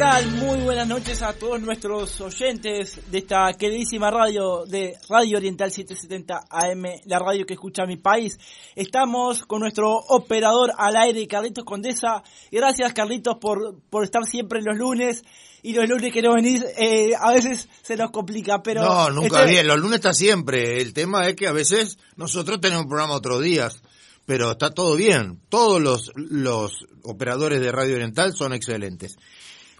Tal? 0.00 0.30
Muy 0.30 0.60
buenas 0.60 0.88
noches 0.88 1.20
a 1.20 1.34
todos 1.34 1.60
nuestros 1.60 2.18
oyentes 2.22 2.98
de 3.10 3.18
esta 3.18 3.52
queridísima 3.52 4.10
radio 4.10 4.64
de 4.64 4.96
Radio 5.10 5.36
Oriental 5.36 5.70
770 5.70 6.46
AM, 6.48 6.84
la 7.04 7.18
radio 7.18 7.44
que 7.44 7.52
escucha 7.52 7.84
mi 7.84 7.98
país. 7.98 8.38
Estamos 8.74 9.44
con 9.44 9.60
nuestro 9.60 9.90
operador 9.90 10.70
al 10.78 10.96
aire, 10.96 11.26
Carlitos 11.26 11.66
Condesa. 11.66 12.22
Gracias, 12.50 12.94
Carlitos, 12.94 13.36
por, 13.38 13.78
por 13.90 14.04
estar 14.04 14.24
siempre 14.24 14.62
los 14.62 14.74
lunes. 14.78 15.22
Y 15.62 15.74
los 15.74 15.86
lunes 15.86 16.10
que 16.14 16.22
no 16.22 16.32
venís, 16.32 16.64
eh, 16.78 17.10
a 17.20 17.32
veces 17.32 17.68
se 17.82 17.94
nos 17.98 18.10
complica, 18.10 18.62
pero... 18.62 18.80
No, 18.82 19.10
nunca 19.10 19.40
este- 19.40 19.50
bien, 19.50 19.66
los 19.66 19.78
lunes 19.78 19.96
está 19.96 20.14
siempre. 20.14 20.80
El 20.80 20.94
tema 20.94 21.28
es 21.28 21.36
que 21.36 21.46
a 21.46 21.52
veces 21.52 21.98
nosotros 22.16 22.58
tenemos 22.58 22.84
un 22.84 22.88
programa 22.88 23.16
otros 23.16 23.42
días, 23.42 23.82
pero 24.24 24.52
está 24.52 24.70
todo 24.70 24.96
bien. 24.96 25.42
Todos 25.50 25.78
los, 25.78 26.10
los 26.14 26.86
operadores 27.02 27.60
de 27.60 27.70
Radio 27.70 27.96
Oriental 27.96 28.32
son 28.34 28.54
excelentes. 28.54 29.18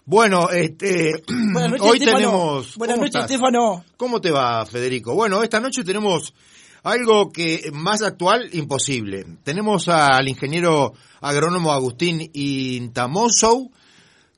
Bueno, 0.05 0.49
este, 0.49 1.11
Buenas 1.27 1.71
noches, 1.71 1.81
hoy 1.85 1.97
Estefano. 1.97 2.17
tenemos... 2.17 2.75
Buenas 2.75 2.95
¿cómo 2.95 3.05
noches, 3.05 3.15
estás? 3.21 3.25
Stefano. 3.29 3.85
¿Cómo 3.97 4.21
te 4.21 4.31
va, 4.31 4.65
Federico? 4.65 5.13
Bueno, 5.13 5.43
esta 5.43 5.59
noche 5.59 5.83
tenemos 5.83 6.33
algo 6.83 7.31
que 7.31 7.69
más 7.71 8.01
actual, 8.01 8.49
imposible. 8.53 9.25
Tenemos 9.43 9.87
al 9.87 10.27
ingeniero 10.27 10.93
agrónomo 11.21 11.71
Agustín 11.71 12.31
Intamoso, 12.33 13.69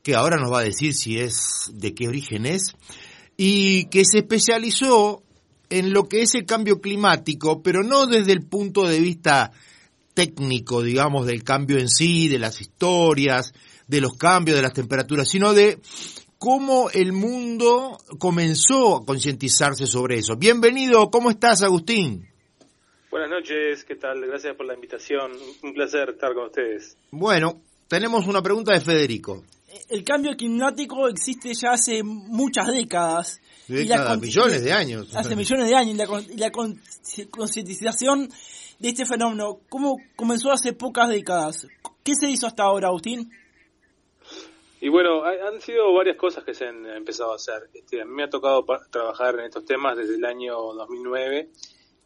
que 0.03 0.15
ahora 0.15 0.37
nos 0.37 0.51
va 0.51 0.59
a 0.59 0.63
decir 0.63 0.93
si 0.93 1.17
es, 1.17 1.71
de 1.73 1.95
qué 1.95 2.09
origen 2.09 2.45
es, 2.45 2.75
y 3.37 3.85
que 3.85 4.03
se 4.03 4.19
especializó 4.19 5.23
en 5.69 5.93
lo 5.93 6.09
que 6.09 6.23
es 6.23 6.35
el 6.35 6.45
cambio 6.45 6.81
climático, 6.81 7.63
pero 7.63 7.83
no 7.83 8.05
desde 8.05 8.33
el 8.33 8.43
punto 8.43 8.85
de 8.85 8.99
vista 8.99 9.51
técnico, 10.13 10.83
digamos, 10.83 11.25
del 11.25 11.43
cambio 11.43 11.79
en 11.79 11.89
sí, 11.89 12.27
de 12.27 12.37
las 12.37 12.59
historias, 12.61 13.53
de 13.87 14.01
los 14.01 14.13
cambios, 14.17 14.55
de 14.57 14.63
las 14.63 14.73
temperaturas, 14.73 15.27
sino 15.29 15.53
de 15.53 15.79
cómo 16.37 16.89
el 16.91 17.13
mundo 17.13 17.97
comenzó 18.19 18.97
a 18.97 19.05
concientizarse 19.05 19.85
sobre 19.85 20.17
eso. 20.17 20.35
Bienvenido, 20.35 21.09
¿cómo 21.11 21.29
estás, 21.29 21.61
Agustín? 21.63 22.27
Buenas 23.11 23.29
noches, 23.29 23.83
¿qué 23.85 23.95
tal? 23.95 24.21
Gracias 24.25 24.55
por 24.55 24.65
la 24.65 24.73
invitación. 24.73 25.31
Un 25.61 25.73
placer 25.73 26.09
estar 26.09 26.33
con 26.33 26.45
ustedes. 26.47 26.97
Bueno, 27.11 27.61
tenemos 27.87 28.25
una 28.27 28.41
pregunta 28.41 28.73
de 28.73 28.81
Federico. 28.81 29.43
El 29.89 30.03
cambio 30.03 30.35
climático 30.35 31.07
existe 31.07 31.53
ya 31.53 31.71
hace 31.73 32.03
muchas 32.03 32.67
décadas. 32.71 33.39
Décadas, 33.67 34.19
millones 34.19 34.63
de 34.63 34.73
años. 34.73 35.07
Hace 35.15 35.35
millones 35.35 35.67
de 35.69 35.75
años. 35.75 35.95
Y 35.95 35.97
la, 35.97 36.05
con- 36.07 36.23
y 36.23 36.37
la 36.37 36.51
con- 36.51 36.79
concientización 37.31 38.29
de 38.79 38.89
este 38.89 39.05
fenómeno, 39.05 39.59
¿cómo 39.69 39.95
comenzó 40.15 40.51
hace 40.51 40.73
pocas 40.73 41.09
décadas? 41.09 41.65
¿Qué 42.03 42.13
se 42.19 42.29
hizo 42.29 42.45
hasta 42.47 42.63
ahora, 42.63 42.89
Agustín? 42.89 43.31
Y 44.83 44.89
bueno, 44.89 45.23
ha- 45.23 45.47
han 45.47 45.61
sido 45.61 45.93
varias 45.93 46.17
cosas 46.17 46.43
que 46.43 46.53
se 46.53 46.65
han 46.67 46.85
empezado 46.85 47.31
a 47.31 47.35
hacer. 47.35 47.69
Este, 47.73 48.01
a 48.01 48.05
mí 48.05 48.11
me 48.13 48.23
ha 48.23 48.29
tocado 48.29 48.65
trabajar 48.91 49.35
en 49.39 49.45
estos 49.45 49.63
temas 49.63 49.95
desde 49.95 50.15
el 50.15 50.25
año 50.25 50.55
2009 50.57 51.47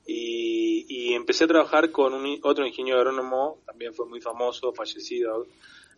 y, 0.05 0.85
y 0.88 1.13
empecé 1.15 1.45
a 1.45 1.47
trabajar 1.47 1.89
con 1.89 2.13
un 2.13 2.39
otro 2.43 2.67
ingeniero 2.67 2.99
agrónomo, 2.99 3.61
también 3.65 3.95
fue 3.95 4.05
muy 4.05 4.21
famoso, 4.21 4.73
fallecido, 4.73 5.47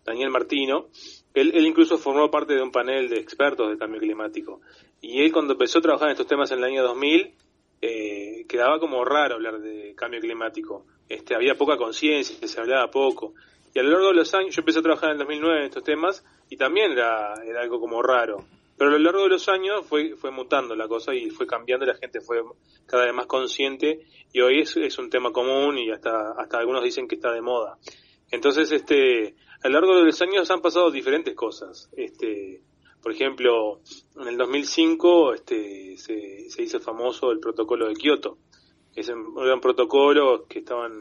Daniel 0.05 0.29
Martino. 0.29 0.87
Él, 1.33 1.51
él 1.53 1.65
incluso 1.65 1.97
formó 1.97 2.31
parte 2.31 2.53
de 2.53 2.61
un 2.61 2.71
panel 2.71 3.09
de 3.09 3.19
expertos 3.19 3.69
de 3.69 3.77
cambio 3.77 3.99
climático. 3.99 4.61
Y 5.01 5.21
él 5.21 5.33
cuando 5.33 5.51
empezó 5.55 5.79
a 5.79 5.81
trabajar 5.81 6.07
en 6.07 6.13
estos 6.13 6.27
temas 6.27 6.49
en 6.51 6.59
el 6.59 6.63
año 6.63 6.83
2000, 6.83 7.33
eh, 7.81 8.45
quedaba 8.47 8.79
como 8.79 9.03
raro 9.03 9.35
hablar 9.35 9.59
de 9.59 9.93
cambio 9.95 10.21
climático. 10.21 10.85
Este, 11.09 11.35
había 11.35 11.55
poca 11.55 11.75
conciencia, 11.75 12.47
se 12.47 12.57
hablaba 12.61 12.89
poco. 12.89 13.33
Y 13.73 13.79
a 13.79 13.83
lo 13.83 13.89
largo 13.91 14.07
de 14.07 14.13
los 14.15 14.33
años, 14.33 14.55
yo 14.55 14.61
empecé 14.61 14.79
a 14.79 14.81
trabajar 14.81 15.09
en 15.09 15.15
el 15.15 15.19
2009 15.19 15.59
en 15.59 15.65
estos 15.65 15.83
temas 15.83 16.23
y 16.49 16.57
también 16.57 16.91
era, 16.91 17.33
era 17.45 17.61
algo 17.61 17.79
como 17.79 18.01
raro. 18.01 18.45
Pero 18.77 18.91
a 18.91 18.93
lo 18.93 18.99
largo 18.99 19.23
de 19.23 19.29
los 19.29 19.49
años 19.49 19.85
fue, 19.85 20.15
fue 20.15 20.31
mutando 20.31 20.75
la 20.75 20.87
cosa 20.87 21.13
y 21.13 21.29
fue 21.29 21.45
cambiando, 21.45 21.85
la 21.85 21.95
gente 21.95 22.21
fue 22.21 22.41
cada 22.85 23.05
vez 23.05 23.13
más 23.13 23.25
consciente 23.25 24.05
y 24.31 24.39
hoy 24.39 24.61
es, 24.61 24.77
es 24.77 24.97
un 24.97 25.09
tema 25.09 25.31
común 25.33 25.77
y 25.77 25.91
hasta, 25.91 26.31
hasta 26.31 26.59
algunos 26.59 26.83
dicen 26.83 27.07
que 27.07 27.15
está 27.15 27.31
de 27.33 27.41
moda. 27.41 27.77
Entonces, 28.31 28.71
este, 28.71 29.35
a 29.61 29.67
lo 29.67 29.81
largo 29.81 29.97
de 29.97 30.05
los 30.05 30.21
años 30.21 30.49
han 30.49 30.61
pasado 30.61 30.91
diferentes 30.91 31.35
cosas. 31.35 31.89
Este, 31.91 32.61
por 33.01 33.11
ejemplo, 33.11 33.81
en 34.19 34.29
el 34.29 34.37
2005 34.37 35.33
este, 35.33 35.97
se, 35.97 36.49
se 36.49 36.63
hizo 36.63 36.79
famoso 36.79 37.31
el 37.31 37.39
protocolo 37.39 37.87
de 37.87 37.95
Kioto. 37.95 38.37
Es 38.95 39.09
un 39.09 39.37
un 39.37 39.61
protocolo 39.61 40.45
que 40.47 40.59
estaban 40.59 40.93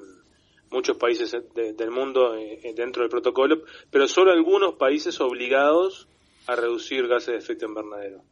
muchos 0.71 0.97
países 0.97 1.34
de- 1.55 1.73
del 1.73 1.91
mundo 1.91 2.34
eh, 2.37 2.73
dentro 2.75 3.03
del 3.03 3.11
protocolo, 3.11 3.62
pero 3.91 4.06
solo 4.09 4.33
algunos 4.33 4.75
países 4.75 5.21
obligados 5.21 6.09
a 6.47 6.56
reducir 6.56 7.06
gases 7.06 7.29
de 7.29 7.37
efecto 7.39 7.67
invernadero. 7.67 8.23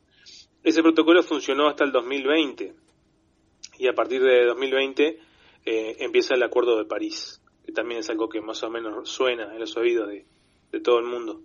Ese 0.63 0.83
protocolo 0.83 1.23
funcionó 1.23 1.69
hasta 1.69 1.85
el 1.85 1.93
2020 1.93 2.75
y 3.79 3.89
a 3.89 3.93
partir 3.95 4.23
de 4.23 4.47
2020 4.47 5.19
eh, 5.65 5.97
empieza 6.01 6.35
el 6.35 6.43
Acuerdo 6.43 6.77
de 6.79 6.85
París, 6.87 7.41
que 7.65 7.73
también 7.73 8.01
es 8.01 8.11
algo 8.11 8.29
que 8.29 8.41
más 8.41 8.63
o 8.63 8.71
menos 8.71 9.09
suena 9.09 9.53
en 9.53 9.61
los 9.61 9.77
oídos 9.77 10.09
de, 10.09 10.27
todo 10.81 10.99
el 10.99 11.07
mundo. 11.07 11.41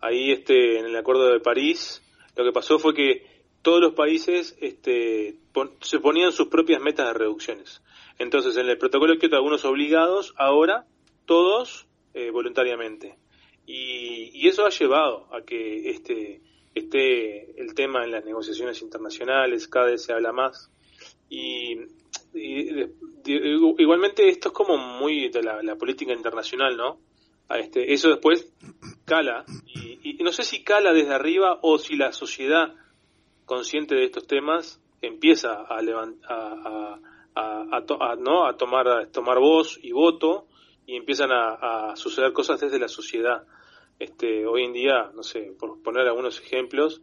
Ahí 0.00 0.30
este, 0.30 0.78
en 0.78 0.86
el 0.86 0.96
Acuerdo 0.96 1.28
de 1.32 1.40
París 1.40 2.02
lo 2.36 2.44
que 2.44 2.52
pasó 2.52 2.78
fue 2.78 2.94
que 2.94 3.26
todos 3.62 3.80
los 3.80 3.92
países 3.94 4.56
este, 4.60 5.36
se 5.82 5.98
ponían 5.98 6.32
sus 6.32 6.48
propias 6.48 6.80
metas 6.80 7.06
de 7.08 7.14
reducciones. 7.14 7.82
Entonces, 8.20 8.54
en 8.58 8.68
el 8.68 8.76
protocolo 8.76 9.14
de 9.14 9.18
Kioto, 9.18 9.36
algunos 9.36 9.64
obligados, 9.64 10.34
ahora 10.36 10.86
todos 11.24 11.86
eh, 12.12 12.30
voluntariamente. 12.30 13.16
Y, 13.66 14.30
y 14.34 14.46
eso 14.48 14.66
ha 14.66 14.70
llevado 14.70 15.26
a 15.34 15.40
que 15.42 15.88
este, 15.88 16.42
esté 16.74 17.58
el 17.58 17.74
tema 17.74 18.04
en 18.04 18.10
las 18.10 18.24
negociaciones 18.26 18.82
internacionales, 18.82 19.66
cada 19.68 19.86
vez 19.86 20.04
se 20.04 20.12
habla 20.12 20.32
más. 20.32 20.70
Y, 21.30 21.78
y 22.34 22.64
de- 22.74 22.92
igualmente 23.78 24.28
esto 24.28 24.48
es 24.48 24.54
como 24.54 24.76
muy 24.76 25.30
de 25.30 25.42
la, 25.42 25.76
política 25.76 26.12
internacional, 26.12 26.76
¿no? 26.76 27.00
A 27.48 27.58
este, 27.58 27.92
eso 27.94 28.10
después 28.10 28.52
cala, 29.06 29.46
y, 29.66 29.98
y 30.20 30.22
no 30.22 30.30
sé 30.32 30.42
si 30.42 30.62
cala 30.62 30.92
desde 30.92 31.14
arriba 31.14 31.58
o 31.62 31.78
si 31.78 31.96
la 31.96 32.12
sociedad 32.12 32.74
consciente 33.46 33.94
de 33.94 34.04
estos 34.04 34.26
temas 34.26 34.80
empieza 35.00 35.54
a, 35.62 35.80
levan- 35.80 36.20
a, 36.28 36.34
a, 36.34 37.00
a- 37.34 37.66
a 37.76 37.84
to- 37.86 38.02
a- 38.02 38.16
¿no? 38.16 38.46
a 38.46 38.56
tomar, 38.56 39.06
tomar 39.12 39.38
voz 39.38 39.78
y 39.82 39.92
voto 39.92 40.46
y 40.86 40.96
empiezan 40.96 41.30
a, 41.32 41.90
a 41.90 41.96
suceder 41.96 42.32
cosas 42.32 42.60
desde 42.60 42.78
la 42.78 42.88
sociedad. 42.88 43.44
Este, 43.98 44.46
hoy 44.46 44.64
en 44.64 44.72
día, 44.72 45.10
no 45.14 45.22
sé, 45.22 45.52
por 45.58 45.82
poner 45.82 46.06
algunos 46.06 46.40
ejemplos, 46.40 47.02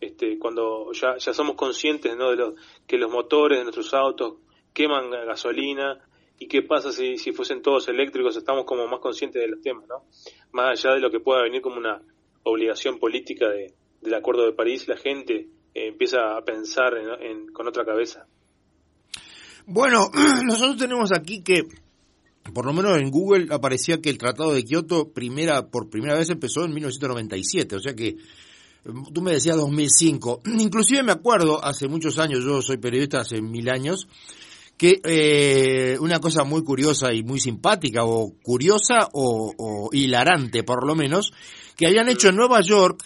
este, 0.00 0.38
cuando 0.38 0.90
ya, 0.92 1.16
ya 1.18 1.32
somos 1.34 1.56
conscientes 1.56 2.16
¿no? 2.16 2.30
de 2.30 2.36
lo, 2.36 2.54
que 2.86 2.96
los 2.98 3.10
motores 3.10 3.58
de 3.58 3.64
nuestros 3.64 3.92
autos 3.94 4.34
queman 4.72 5.10
gasolina 5.10 6.00
y 6.38 6.46
qué 6.46 6.62
pasa 6.62 6.92
si, 6.92 7.18
si 7.18 7.32
fuesen 7.32 7.62
todos 7.62 7.88
eléctricos, 7.88 8.36
estamos 8.36 8.64
como 8.64 8.86
más 8.86 9.00
conscientes 9.00 9.42
de 9.42 9.48
los 9.48 9.60
temas, 9.60 9.86
¿no? 9.88 10.04
Más 10.52 10.70
allá 10.84 10.94
de 10.94 11.00
lo 11.00 11.10
que 11.10 11.18
pueda 11.18 11.42
venir 11.42 11.60
como 11.60 11.78
una 11.78 12.00
obligación 12.44 12.98
política 13.00 13.48
de, 13.48 13.74
del 14.00 14.14
Acuerdo 14.14 14.44
de 14.46 14.52
París, 14.52 14.86
la 14.86 14.96
gente 14.96 15.48
eh, 15.74 15.88
empieza 15.88 16.36
a 16.36 16.42
pensar 16.44 16.96
en- 16.96 17.22
en- 17.22 17.52
con 17.52 17.66
otra 17.66 17.84
cabeza. 17.84 18.26
Bueno, 19.70 20.10
nosotros 20.46 20.78
tenemos 20.78 21.10
aquí 21.12 21.42
que, 21.42 21.68
por 22.54 22.64
lo 22.64 22.72
menos 22.72 22.98
en 22.98 23.10
Google 23.10 23.48
aparecía 23.50 24.00
que 24.00 24.08
el 24.08 24.16
Tratado 24.16 24.54
de 24.54 24.64
Kioto 24.64 25.10
primera, 25.10 25.66
por 25.66 25.90
primera 25.90 26.14
vez 26.16 26.30
empezó 26.30 26.64
en 26.64 26.72
1997, 26.72 27.76
o 27.76 27.78
sea 27.78 27.94
que 27.94 28.16
mm, 28.86 29.12
tú 29.12 29.20
me 29.20 29.32
decías 29.32 29.58
2005. 29.58 30.40
Inclusive 30.58 31.02
me 31.02 31.12
acuerdo, 31.12 31.62
hace 31.62 31.86
muchos 31.86 32.18
años, 32.18 32.42
yo 32.42 32.62
soy 32.62 32.78
periodista 32.78 33.20
hace 33.20 33.42
mil 33.42 33.68
años, 33.68 34.08
que 34.78 35.02
eh, 35.04 35.98
una 36.00 36.18
cosa 36.18 36.44
muy 36.44 36.64
curiosa 36.64 37.12
y 37.12 37.22
muy 37.22 37.38
simpática, 37.38 38.04
o 38.04 38.32
curiosa 38.42 39.10
o, 39.12 39.52
o 39.58 39.90
hilarante 39.92 40.62
por 40.62 40.86
lo 40.86 40.94
menos, 40.94 41.34
que 41.76 41.86
habían 41.86 42.08
hecho 42.08 42.30
en 42.30 42.36
Nueva 42.36 42.62
York 42.62 43.04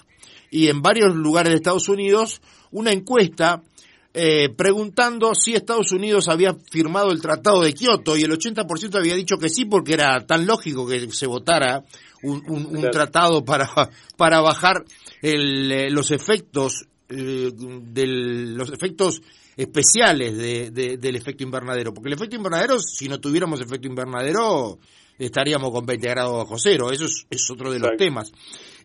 y 0.49 0.69
en 0.69 0.81
varios 0.81 1.12
lugares 1.12 1.50
de 1.50 1.56
Estados 1.56 1.88
Unidos 1.88 2.41
una 2.70 2.93
encuesta 2.93 3.65
eh, 4.14 4.50
preguntando 4.50 5.35
si 5.35 5.55
Estados 5.55 5.91
Unidos 5.93 6.29
había 6.29 6.55
firmado 6.70 7.12
el 7.12 7.23
Tratado 7.23 7.62
de 7.62 7.73
Kioto 7.73 8.17
y 8.17 8.23
el 8.23 8.31
80% 8.31 8.94
había 8.97 9.14
dicho 9.14 9.38
que 9.38 9.49
sí 9.49 9.64
porque 9.64 9.94
era 9.94 10.26
tan 10.26 10.47
lógico 10.47 10.87
que 10.87 11.11
se 11.11 11.26
votara 11.26 11.82
un, 12.23 12.43
un, 12.47 12.91
tratado 12.91 13.43
para, 13.44 13.70
para 14.19 14.41
bajar 14.41 14.85
el, 15.23 15.73
eh, 15.73 15.91
los 15.91 16.11
efectos 16.11 16.87
eh, 17.09 17.53
los 17.56 18.70
efectos 18.70 19.23
especiales 19.56 20.37
de, 20.37 20.99
del 20.99 21.17
efecto 21.17 21.43
invernadero. 21.43 21.94
Porque 21.94 22.08
el 22.08 22.15
efecto 22.15 22.37
invernadero 22.37 22.79
si 22.81 23.08
no 23.08 23.19
tuviéramos 23.19 23.61
efecto 23.61 23.88
invernadero 23.88 24.79
estaríamos 25.19 25.70
con 25.70 25.87
20 25.87 26.08
grados 26.08 26.37
bajo 26.37 26.58
cero. 26.58 26.91
Eso 26.93 27.06
es, 27.06 27.26
es 27.31 27.50
otro 27.50 27.73
de 27.73 27.79
los 27.79 27.97
temas. 27.97 28.31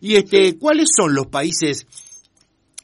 Y 0.00 0.16
este 0.16 0.56
cuáles 0.58 0.88
son 0.96 1.14
los 1.14 1.26
países 1.26 1.86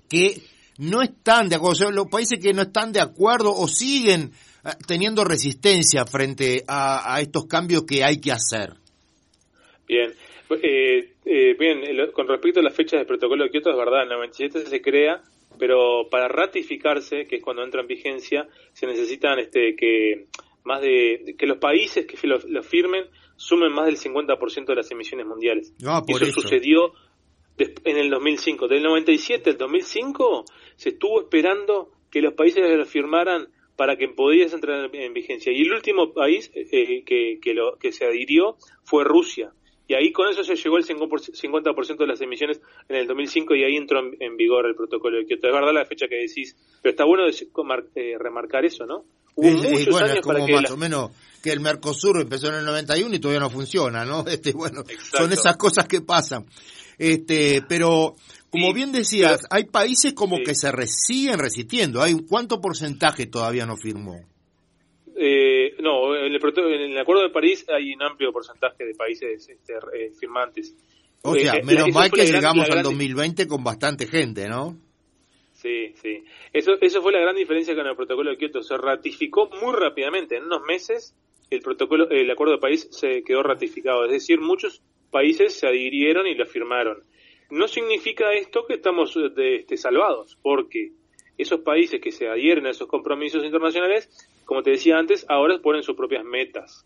que 0.08 0.42
no 0.78 1.02
están 1.02 1.48
de 1.48 1.56
acuerdo, 1.56 1.90
los 1.90 2.08
países 2.08 2.38
que 2.40 2.52
no 2.52 2.62
están 2.62 2.92
de 2.92 3.00
acuerdo 3.00 3.54
o 3.54 3.68
siguen 3.68 4.32
eh, 4.64 4.70
teniendo 4.86 5.24
resistencia 5.24 6.04
frente 6.04 6.64
a, 6.66 7.18
estos 7.20 7.46
cambios 7.46 7.84
que 7.84 8.02
hay 8.02 8.20
que 8.20 8.32
hacer. 8.32 8.74
Bien, 9.86 10.12
eh, 10.62 11.12
eh, 11.24 11.56
bien, 11.58 11.82
con 12.12 12.28
respecto 12.28 12.60
a 12.60 12.62
las 12.62 12.74
fechas 12.74 12.98
del 12.98 13.06
protocolo 13.06 13.44
de 13.44 13.50
Kioto, 13.50 13.70
es 13.70 13.76
verdad, 13.76 14.02
el 14.02 14.08
97 14.08 14.66
se 14.66 14.82
crea, 14.82 15.22
pero 15.58 16.08
para 16.10 16.28
ratificarse, 16.28 17.26
que 17.26 17.36
es 17.36 17.42
cuando 17.42 17.62
entra 17.62 17.80
en 17.80 17.86
vigencia, 17.86 18.48
se 18.72 18.86
necesitan 18.86 19.38
este, 19.38 19.76
que 19.76 20.26
más 20.64 20.80
de 20.80 21.34
que 21.38 21.46
los 21.46 21.58
países 21.58 22.06
que 22.06 22.26
lo, 22.26 22.40
firmen 22.62 23.04
sumen 23.36 23.72
más 23.72 23.86
del 23.86 23.98
50% 23.98 24.66
de 24.66 24.74
las 24.74 24.90
emisiones 24.90 25.26
mundiales. 25.26 25.74
Ah, 25.84 26.02
por 26.06 26.22
eso, 26.22 26.40
sucedió 26.40 26.92
en 27.58 27.96
el 27.96 28.10
2005. 28.10 28.68
Del 28.68 28.82
97 28.82 29.50
al 29.50 29.58
2005 29.58 30.44
se 30.76 30.90
estuvo 30.90 31.20
esperando 31.20 31.90
que 32.10 32.20
los 32.20 32.34
países 32.34 32.62
lo 32.76 32.84
firmaran 32.84 33.48
para 33.76 33.96
que 33.96 34.08
pudiese 34.08 34.54
entrar 34.54 34.88
en 34.92 35.12
vigencia. 35.12 35.52
Y 35.52 35.62
el 35.62 35.72
último 35.72 36.12
país 36.12 36.50
eh, 36.54 37.02
que, 37.04 37.38
que, 37.40 37.54
lo, 37.54 37.76
que 37.76 37.92
se 37.92 38.04
adhirió 38.04 38.56
fue 38.84 39.04
Rusia. 39.04 39.52
Y 39.86 39.94
ahí 39.94 40.12
con 40.12 40.28
eso 40.28 40.42
se 40.42 40.56
llegó 40.56 40.78
el 40.78 40.86
50% 40.86 41.96
de 41.98 42.06
las 42.06 42.20
emisiones 42.20 42.60
en 42.88 42.96
el 42.96 43.06
2005 43.06 43.54
y 43.54 43.64
ahí 43.64 43.76
entró 43.76 44.00
en, 44.18 44.36
vigor 44.36 44.66
el 44.66 44.74
protocolo 44.74 45.18
de 45.18 45.26
Kioto. 45.26 45.48
Es 45.48 45.52
verdad 45.52 45.74
la 45.74 45.84
fecha 45.84 46.06
que 46.08 46.16
decís, 46.16 46.56
pero 46.80 46.90
está 46.92 47.04
bueno 47.04 47.24
eh, 47.26 48.16
remarcar 48.18 48.64
eso, 48.64 48.86
¿no? 48.86 49.04
Hubo 49.36 49.50
muchos 49.50 49.88
bueno, 49.90 50.06
años 50.06 50.18
es 50.18 50.22
como 50.22 50.48
más 50.48 50.70
o 50.70 50.76
menos 50.76 51.10
que 51.42 51.50
el 51.50 51.60
Mercosur 51.60 52.20
empezó 52.20 52.48
en 52.48 52.54
el 52.54 52.64
91 52.64 53.14
y 53.14 53.18
todavía 53.18 53.40
no 53.40 53.50
funciona, 53.50 54.04
¿no? 54.04 54.24
Este, 54.28 54.52
bueno, 54.52 54.84
son 55.12 55.32
esas 55.32 55.56
cosas 55.56 55.86
que 55.86 56.00
pasan. 56.00 56.46
Este, 56.98 57.62
pero 57.68 58.16
como 58.50 58.72
bien 58.72 58.92
decías, 58.92 59.46
hay 59.50 59.64
países 59.64 60.12
como 60.12 60.38
que 60.38 60.54
se 60.54 60.70
siguen 60.86 61.38
resistiendo. 61.38 62.00
¿Hay 62.00 62.14
cuánto 62.28 62.60
porcentaje 62.60 63.26
todavía 63.26 63.66
no 63.66 63.76
firmó? 63.76 64.20
Eh, 65.16 65.74
no, 65.80 66.14
en 66.16 66.32
el, 66.32 66.98
Acuerdo 66.98 67.22
de 67.22 67.30
París 67.30 67.64
hay 67.68 67.94
un 67.94 68.02
amplio 68.02 68.32
porcentaje 68.32 68.84
de 68.84 68.94
países 68.94 69.48
este, 69.48 69.72
eh, 69.72 70.10
firmantes. 70.18 70.74
O 71.22 71.34
sea, 71.34 71.54
eh, 71.54 71.62
menos 71.64 71.88
mal 71.92 72.10
que 72.10 72.26
llegamos 72.26 72.68
al 72.70 72.82
2020 72.82 73.46
con 73.48 73.64
bastante 73.64 74.06
gente, 74.06 74.48
¿no? 74.48 74.76
Sí, 75.52 75.94
sí. 76.02 76.22
Eso, 76.52 76.72
eso 76.80 77.00
fue 77.00 77.12
la 77.12 77.20
gran 77.20 77.34
diferencia 77.34 77.74
con 77.74 77.86
el 77.86 77.96
protocolo 77.96 78.30
de 78.30 78.36
Kioto. 78.36 78.62
Se 78.62 78.76
ratificó 78.76 79.48
muy 79.62 79.74
rápidamente. 79.74 80.36
En 80.36 80.44
unos 80.44 80.62
meses 80.62 81.14
el 81.50 81.60
protocolo, 81.60 82.08
el 82.10 82.30
Acuerdo 82.30 82.54
de 82.54 82.60
París 82.60 82.88
se 82.90 83.22
quedó 83.22 83.42
ratificado. 83.42 84.04
Es 84.04 84.12
decir, 84.12 84.40
muchos 84.40 84.82
países 85.14 85.54
se 85.54 85.68
adhirieron 85.68 86.26
y 86.26 86.34
lo 86.34 86.44
firmaron. 86.44 87.04
No 87.48 87.68
significa 87.68 88.32
esto 88.32 88.66
que 88.66 88.74
estamos 88.74 89.16
eh, 89.16 89.60
este, 89.60 89.76
salvados, 89.76 90.36
porque 90.42 90.90
esos 91.38 91.60
países 91.60 92.00
que 92.00 92.10
se 92.10 92.26
adhieren 92.26 92.66
a 92.66 92.70
esos 92.70 92.88
compromisos 92.88 93.44
internacionales, 93.44 94.08
como 94.44 94.64
te 94.64 94.72
decía 94.72 94.98
antes, 94.98 95.24
ahora 95.28 95.60
ponen 95.62 95.84
sus 95.84 95.94
propias 95.94 96.24
metas. 96.24 96.84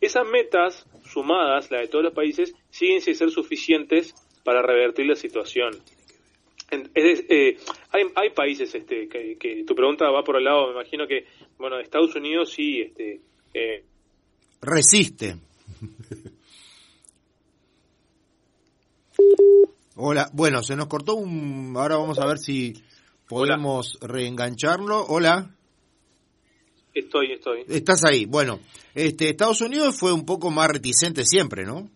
Esas 0.00 0.26
metas, 0.26 0.86
sumadas, 1.04 1.70
la 1.70 1.78
de 1.78 1.86
todos 1.86 2.04
los 2.04 2.14
países, 2.14 2.52
siguen 2.68 3.00
sin 3.00 3.14
ser 3.14 3.30
suficientes 3.30 4.12
para 4.42 4.60
revertir 4.60 5.06
la 5.06 5.14
situación. 5.14 5.70
Eh, 6.72 7.56
hay, 7.92 8.02
hay, 8.16 8.30
países 8.30 8.74
este, 8.74 9.08
que, 9.08 9.64
tu 9.64 9.74
pregunta 9.76 10.10
va 10.10 10.24
por 10.24 10.36
el 10.36 10.44
lado, 10.44 10.66
me 10.66 10.72
imagino 10.72 11.06
que, 11.06 11.26
bueno, 11.58 11.78
Estados 11.78 12.14
Unidos 12.16 12.50
sí 12.50 12.80
este, 12.80 13.20
eh, 13.54 13.84
resiste. 14.60 15.36
Hola, 20.00 20.30
bueno, 20.32 20.62
se 20.62 20.76
nos 20.76 20.86
cortó 20.86 21.16
un... 21.16 21.74
Ahora 21.76 21.96
vamos 21.96 22.20
a 22.20 22.26
ver 22.26 22.38
si 22.38 22.72
podemos 23.28 23.98
reengancharlo. 24.00 25.04
Hola. 25.08 25.50
Estoy, 26.94 27.32
estoy. 27.32 27.64
Estás 27.66 28.04
ahí. 28.04 28.24
Bueno, 28.24 28.60
este, 28.94 29.30
Estados 29.30 29.60
Unidos 29.60 29.96
fue 29.98 30.12
un 30.12 30.24
poco 30.24 30.52
más 30.52 30.70
reticente 30.70 31.24
siempre, 31.24 31.64
¿no? 31.64 31.90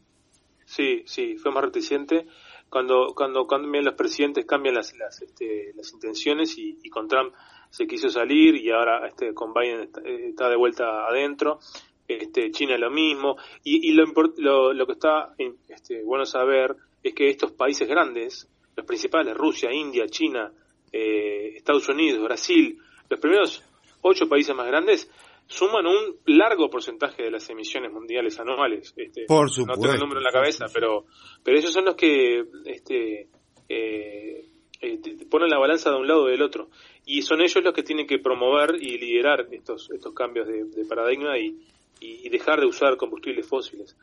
Sí, 0.64 1.04
sí, 1.06 1.36
fue 1.36 1.52
más 1.52 1.62
reticente. 1.62 2.26
Cuando, 2.68 3.12
cuando 3.14 3.46
cambian 3.46 3.84
los 3.84 3.94
presidentes 3.94 4.46
cambian 4.46 4.74
las, 4.74 4.96
las, 4.96 5.22
este, 5.22 5.72
las 5.76 5.92
intenciones 5.92 6.58
y, 6.58 6.90
con 6.90 7.06
Trump 7.06 7.32
se 7.70 7.86
quiso 7.86 8.08
salir 8.08 8.56
y 8.56 8.72
ahora 8.72 9.06
este, 9.06 9.32
con 9.32 9.54
Biden 9.54 9.90
está, 10.28 10.48
de 10.48 10.56
vuelta 10.56 11.06
adentro. 11.06 11.60
Este, 12.08 12.50
China 12.50 12.76
lo 12.78 12.90
mismo. 12.90 13.36
Y, 13.62 13.90
y 13.90 13.92
lo, 13.92 14.06
lo, 14.38 14.72
lo, 14.72 14.86
que 14.86 14.92
está 14.92 15.36
este, 15.68 16.02
bueno 16.02 16.26
saber 16.26 16.76
es 17.02 17.14
que 17.14 17.28
estos 17.28 17.52
países 17.52 17.88
grandes, 17.88 18.48
los 18.76 18.86
principales, 18.86 19.36
Rusia, 19.36 19.72
India, 19.72 20.06
China, 20.06 20.52
eh, 20.92 21.54
Estados 21.56 21.88
Unidos, 21.88 22.22
Brasil, 22.22 22.78
los 23.08 23.20
primeros 23.20 23.62
ocho 24.02 24.28
países 24.28 24.54
más 24.54 24.66
grandes, 24.66 25.10
suman 25.46 25.86
un 25.86 26.16
largo 26.26 26.70
porcentaje 26.70 27.24
de 27.24 27.30
las 27.30 27.48
emisiones 27.50 27.92
mundiales 27.92 28.38
anuales. 28.38 28.92
Este, 28.96 29.24
Por 29.26 29.50
supuesto. 29.50 29.76
No 29.76 29.82
tengo 29.82 29.94
el 29.94 30.00
número 30.00 30.20
en 30.20 30.24
la 30.24 30.32
cabeza, 30.32 30.66
pero, 30.72 31.04
pero 31.42 31.58
ellos 31.58 31.72
son 31.72 31.84
los 31.84 31.94
que 31.94 32.44
este, 32.64 33.28
eh, 33.68 34.44
eh, 34.80 34.98
ponen 35.30 35.48
la 35.48 35.58
balanza 35.58 35.90
de 35.90 35.96
un 35.96 36.06
lado 36.06 36.24
o 36.24 36.26
del 36.28 36.42
otro. 36.42 36.68
Y 37.04 37.22
son 37.22 37.40
ellos 37.40 37.62
los 37.62 37.74
que 37.74 37.82
tienen 37.82 38.06
que 38.06 38.18
promover 38.18 38.76
y 38.80 38.98
liderar 38.98 39.46
estos, 39.50 39.90
estos 39.90 40.14
cambios 40.14 40.46
de, 40.46 40.84
paradigma 40.86 41.38
y, 41.38 41.56
y, 42.00 42.28
dejar 42.28 42.60
de 42.60 42.66
usar 42.66 42.96
combustibles 42.96 43.46
fósiles. 43.46 43.96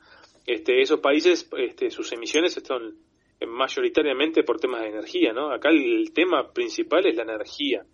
Este, 0.46 0.82
esos 0.82 1.00
países, 1.00 1.50
este, 1.58 1.92
sus 1.92 2.12
emisiones 2.12 2.58
están 2.58 2.96
mayoritariamente 3.48 4.44
por 4.44 4.60
temas 4.60 4.82
de 4.82 4.90
energía, 4.90 5.34
¿no? 5.34 5.52
Acá 5.52 5.70
el, 5.70 6.12
tema 6.14 6.52
principal 6.52 7.06
es 7.06 7.16
la 7.16 7.24
energía. 7.24 7.86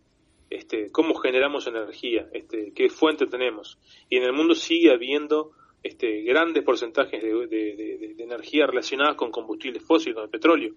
Este, 0.49 0.91
cómo 0.91 1.15
generamos 1.15 1.67
energía, 1.67 2.27
este, 2.31 2.71
qué 2.73 2.89
fuente 2.89 3.25
tenemos. 3.25 3.79
Y 4.09 4.17
en 4.17 4.23
el 4.23 4.33
mundo 4.33 4.53
sigue 4.53 4.91
habiendo 4.91 5.51
este, 5.83 6.21
grandes 6.21 6.63
porcentajes 6.63 7.21
de, 7.21 8.15
energía 8.17 8.65
relacionadas 8.65 9.15
con 9.15 9.31
combustibles 9.31 9.83
fósiles, 9.83 10.15
con 10.15 10.23
el 10.23 10.29
petróleo. 10.29 10.73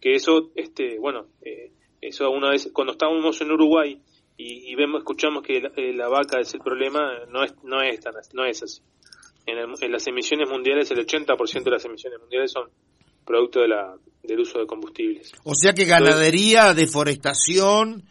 Que 0.00 0.14
eso, 0.14 0.50
este, 0.56 0.98
bueno, 0.98 1.26
eh, 1.42 1.72
eso 2.00 2.30
una 2.30 2.50
vez, 2.50 2.70
cuando 2.72 2.92
estábamos 2.92 3.40
en 3.40 3.52
Uruguay 3.52 4.00
y, 4.36 4.74
vemos, 4.74 5.00
escuchamos 5.00 5.42
que 5.44 5.60
la, 5.60 5.70
la, 5.76 6.08
vaca 6.08 6.40
es 6.40 6.52
el 6.54 6.60
problema, 6.60 7.24
no 7.28 7.44
es, 7.44 7.54
no 7.62 7.80
es, 7.82 8.00
tan, 8.00 8.14
no 8.34 8.44
es 8.44 8.62
así 8.62 8.82
en, 9.46 9.92
las 9.92 10.06
emisiones 10.06 10.48
mundiales 10.48 10.90
el 10.90 11.06
80% 11.06 11.64
de 11.64 11.70
las 11.70 11.84
emisiones 11.84 12.20
mundiales 12.20 12.52
son 12.52 12.70
producto 13.24 13.60
de 13.60 13.68
la, 13.68 13.94
del 14.22 14.40
uso 14.40 14.58
de 14.58 14.66
combustibles. 14.66 15.32
O 15.44 15.54
sea 15.54 15.72
que 15.72 15.84
ganadería, 15.84 16.74
deforestación 16.74 18.04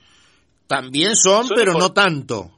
también 0.67 1.15
son, 1.15 1.47
pero 1.49 1.73
no 1.73 1.91
tanto. 1.91 2.51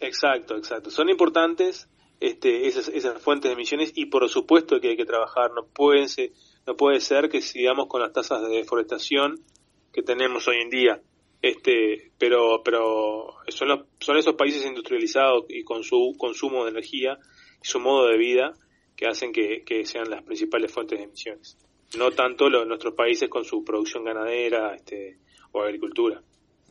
Exacto, 0.00 0.56
exacto. 0.56 0.90
Son 0.90 1.08
importantes 1.08 1.88
este, 2.18 2.66
esas, 2.66 2.88
esas 2.88 3.20
fuentes 3.22 3.48
de 3.48 3.54
emisiones 3.54 3.92
y 3.94 4.06
por 4.06 4.28
supuesto 4.28 4.80
que 4.80 4.90
hay 4.90 4.96
que 4.96 5.04
trabajar. 5.04 5.52
No 5.54 5.66
puede 5.66 6.08
ser, 6.08 6.30
no 6.66 6.76
puede 6.76 7.00
ser 7.00 7.28
que 7.28 7.40
sigamos 7.40 7.86
con 7.86 8.00
las 8.02 8.12
tasas 8.12 8.42
de 8.42 8.56
deforestación 8.56 9.40
que 9.92 10.02
tenemos 10.02 10.46
hoy 10.48 10.56
en 10.62 10.70
día. 10.70 11.00
Este, 11.42 12.10
pero, 12.18 12.62
pero 12.62 13.36
son, 13.48 13.68
los, 13.68 13.80
son 13.98 14.18
esos 14.18 14.34
países 14.34 14.66
industrializados 14.66 15.44
y 15.48 15.62
con 15.64 15.82
su 15.84 16.14
consumo 16.18 16.64
de 16.64 16.70
energía 16.72 17.18
su 17.60 17.80
modo 17.80 18.08
de 18.08 18.18
vida 18.18 18.52
que 18.96 19.06
hacen 19.06 19.32
que, 19.32 19.82
sean 19.86 20.10
las 20.10 20.22
principales 20.22 20.70
fuentes 20.70 20.98
de 20.98 21.04
emisiones. 21.04 21.56
No 21.96 22.10
tanto 22.10 22.48
los, 22.48 22.66
nuestros 22.66 22.94
países 22.94 23.28
con 23.28 23.44
su 23.44 23.64
producción 23.64 24.04
ganadera 24.04 24.74
este, 24.74 25.18
o 25.52 25.62
agricultura. 25.62 26.22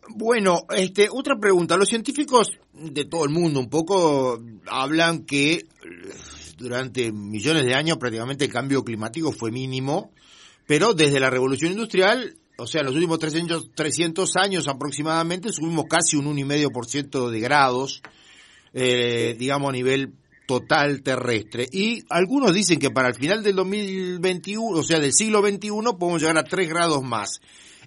Bueno, 0.10 0.62
este, 0.76 1.08
otra 1.12 1.38
pregunta. 1.40 1.76
Los 1.76 1.90
científicos 1.90 2.52
de 2.74 3.06
todo 3.06 3.26
el 3.26 3.32
mundo 3.32 3.60
un 3.60 3.70
poco 3.70 4.40
hablan 4.68 5.26
que 5.26 5.54
eh, 5.54 5.66
durante 6.58 7.12
millones 7.12 7.66
de 7.66 7.74
años 7.74 7.98
prácticamente 7.98 8.46
el 8.46 8.52
cambio 8.52 8.84
climático 8.84 9.32
fue 9.32 9.52
mínimo, 9.52 10.12
pero 10.66 10.94
desde 10.94 11.20
la 11.20 11.30
revolución 11.30 11.72
industrial, 11.72 12.38
o 12.58 12.68
sea, 12.68 12.82
en 12.82 12.88
los 12.88 12.96
últimos 12.96 13.20
300, 13.20 13.72
300 13.74 14.36
años 14.38 14.68
aproximadamente, 14.68 15.52
subimos 15.52 15.86
casi 15.90 16.16
un 16.16 16.26
1,5% 16.38 17.30
de 17.30 17.40
grados, 17.40 18.02
eh, 18.74 19.36
digamos, 19.38 19.70
a 19.70 19.74
nivel 19.74 20.14
total 20.50 21.04
terrestre. 21.04 21.68
Y 21.72 22.02
algunos 22.10 22.56
dicen 22.56 22.80
que 22.80 22.90
para 22.90 23.10
el 23.10 23.14
final 23.14 23.44
del 23.44 23.56
2021, 23.56 24.80
o 24.80 24.82
sea, 24.82 25.00
del 25.00 25.14
siglo 25.14 25.42
XXI, 25.42 25.70
podemos 26.00 26.20
llegar 26.20 26.40
a 26.40 26.44
3 26.44 26.68
grados 26.68 27.04
más. 27.04 27.40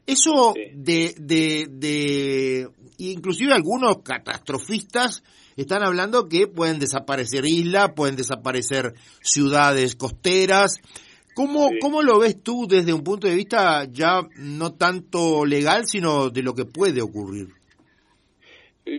Eso 0.07 0.55
de, 0.73 1.13
de, 1.19 1.67
de, 1.69 2.69
inclusive 2.99 3.53
algunos 3.53 4.03
catastrofistas 4.05 5.25
están 5.57 5.83
hablando 5.83 6.29
que 6.29 6.47
pueden 6.47 6.79
desaparecer 6.79 7.45
islas, 7.47 7.95
pueden 7.97 8.15
desaparecer 8.15 8.95
ciudades 9.23 9.97
costeras. 9.97 10.77
¿Cómo, 11.35 11.69
¿Cómo 11.81 12.01
lo 12.03 12.21
ves 12.21 12.45
tú 12.45 12.69
desde 12.69 12.93
un 12.93 13.03
punto 13.03 13.27
de 13.27 13.35
vista 13.35 13.89
ya 13.91 14.21
no 14.37 14.75
tanto 14.75 15.45
legal, 15.45 15.89
sino 15.89 16.31
de 16.31 16.43
lo 16.43 16.55
que 16.55 16.65
puede 16.65 17.03
ocurrir? 17.03 17.49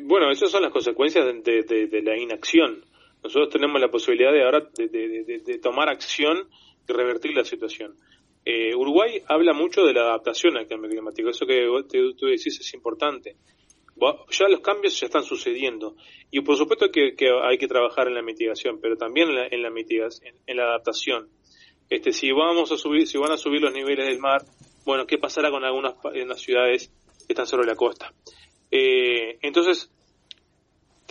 Bueno, 0.04 0.32
esas 0.32 0.52
son 0.52 0.64
las 0.64 0.72
consecuencias 0.74 1.26
de, 1.26 2.02
la 2.04 2.18
inacción. 2.18 2.84
Nosotros 3.24 3.50
tenemos 3.50 3.80
la 3.80 3.90
posibilidad 3.90 4.32
de 4.32 4.44
ahora 4.44 4.68
de, 4.76 5.60
tomar 5.62 5.90
acción 5.90 6.50
y 6.88 6.92
revertir 6.92 7.36
la 7.36 7.46
situación. 7.46 7.96
Eh, 8.46 8.76
Uruguay 8.76 9.22
habla 9.28 9.54
mucho 9.54 9.86
de 9.86 9.94
la 9.94 10.02
adaptación 10.02 10.58
al 10.58 10.68
cambio 10.68 10.90
climático. 10.90 11.30
Eso 11.30 11.46
que 11.46 11.66
tú 12.18 12.26
decís 12.26 12.60
es 12.60 12.74
importante. 12.74 13.38
Ya 14.32 14.48
los 14.50 14.60
cambios 14.60 15.00
ya 15.00 15.06
están 15.06 15.24
sucediendo 15.24 15.96
y 16.30 16.42
por 16.42 16.58
supuesto 16.58 16.92
que, 16.92 17.16
hay 17.44 17.58
que 17.58 17.68
trabajar 17.68 18.08
en 18.08 18.16
la 18.16 18.22
mitigación, 18.22 18.80
pero 18.82 18.98
también 18.98 19.30
en 19.30 19.36
la, 19.36 19.48
en 19.48 19.62
la 19.62 19.70
mitigación, 19.70 20.36
en 20.46 20.58
la 20.58 20.64
adaptación. 20.64 21.30
Este, 21.90 22.12
si 22.12 22.32
vamos 22.32 22.72
a 22.72 22.78
subir, 22.78 23.08
si 23.08 23.18
van 23.18 23.32
a 23.32 23.38
subir 23.38 23.62
los 23.62 23.72
niveles 23.72 24.08
del 24.08 24.20
mar, 24.20 24.42
bueno, 24.84 25.06
¿qué 25.06 25.18
pasará 25.18 25.52
con 25.52 25.64
algunas 25.64 25.96
ciudades 26.42 26.92
que 27.28 27.34
están 27.34 27.48
sobre 27.48 27.68
la 27.68 27.76
costa? 27.76 28.14
Eh, 28.72 29.38
entonces, 29.42 29.92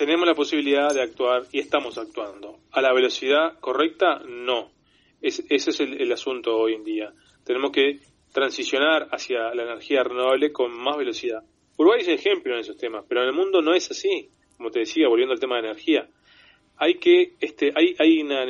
tenemos 0.05 0.27
la 0.27 0.35
posibilidad 0.35 0.93
de 0.93 1.01
actuar 1.01 1.45
y 1.53 1.61
estamos 1.61 1.97
actuando. 1.97 2.59
¿A 2.73 2.83
la 2.83 2.93
velocidad 2.93 3.61
correcta? 3.61 4.21
No. 4.27 4.73
ese 5.21 5.45
es 5.49 5.79
el, 5.79 6.11
asunto 6.11 6.57
hoy 6.57 6.75
en 6.75 6.83
día. 6.83 7.13
Tenemos 7.45 7.71
que 7.71 8.01
transicionar 8.33 9.07
hacia 9.13 9.55
la 9.55 9.63
energía 9.63 10.03
renovable 10.03 10.51
con 10.51 10.77
más 10.77 10.97
velocidad. 10.97 11.45
Uruguay 11.77 12.01
es 12.01 12.09
ejemplo 12.09 12.53
en 12.53 12.59
esos 12.59 12.77
temas, 12.77 13.05
pero 13.09 13.23
en 13.23 13.29
el 13.29 13.33
mundo 13.33 13.63
no 13.63 13.75
es 13.75 13.93
así. 13.93 14.29
Como 14.57 14.73
te 14.73 14.81
decía, 14.81 15.07
volviendo 15.07 15.35
al 15.35 15.39
tema 15.39 15.61
de 15.61 15.69
energía, 15.69 16.09
hay 16.79 16.95
que, 16.95 17.35
este, 17.41 17.71
hay, 17.73 17.95
hay 18.01 18.23
una 18.23 18.41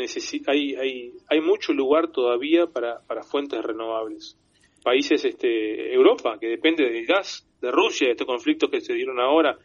hay, 0.46 0.74
hay, 0.74 1.12
hay 1.28 1.40
mucho 1.42 1.74
lugar 1.74 2.12
todavía 2.12 2.66
para, 2.66 3.00
para 3.06 3.24
fuentes 3.24 3.62
renovables. 3.62 4.38
Países, 4.82 5.22
este, 5.26 5.92
Europa, 5.92 6.38
que 6.40 6.46
depende 6.46 6.88
del 6.88 7.04
gas, 7.04 7.46
de 7.60 7.70
Rusia, 7.70 8.06
de 8.06 8.12
estos 8.12 8.26
conflictos 8.26 8.70
que 8.70 8.80
se 8.80 8.94
dieron 8.94 9.20
ahora, 9.20 9.58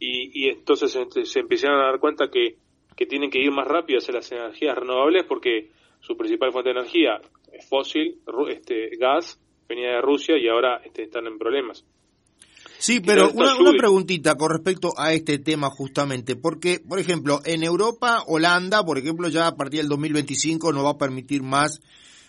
y, 0.00 0.46
y 0.46 0.48
entonces 0.48 0.96
este, 0.96 1.24
se 1.24 1.40
empezaron 1.40 1.80
a 1.80 1.90
dar 1.90 2.00
cuenta 2.00 2.28
que, 2.28 2.56
que 2.96 3.06
tienen 3.06 3.30
que 3.30 3.38
ir 3.38 3.52
más 3.52 3.68
rápido 3.68 3.98
hacia 3.98 4.14
las 4.14 4.32
energías 4.32 4.76
renovables 4.76 5.24
porque 5.28 5.70
su 6.00 6.16
principal 6.16 6.50
fuente 6.50 6.70
de 6.70 6.80
energía 6.80 7.20
es 7.52 7.68
fósil, 7.68 8.18
este, 8.48 8.96
gas, 8.96 9.38
venía 9.68 9.90
de 9.90 10.00
Rusia 10.00 10.36
y 10.38 10.48
ahora 10.48 10.80
este, 10.84 11.04
están 11.04 11.26
en 11.26 11.38
problemas. 11.38 11.84
Sí, 12.78 13.00
pero 13.00 13.30
una, 13.30 13.56
una, 13.56 13.72
preguntita 13.72 14.36
con 14.36 14.50
respecto 14.50 14.94
a 14.96 15.12
este 15.12 15.38
tema 15.38 15.68
justamente, 15.68 16.34
porque, 16.34 16.80
por 16.80 16.98
ejemplo, 16.98 17.40
en 17.44 17.62
Europa, 17.62 18.24
Holanda, 18.26 18.82
por 18.82 18.96
ejemplo, 18.96 19.28
ya 19.28 19.48
a 19.48 19.54
partir 19.54 19.80
del 19.80 19.88
2025 19.90 20.72
no 20.72 20.84
va 20.84 20.92
a 20.92 20.98
permitir 20.98 21.42
más 21.42 21.82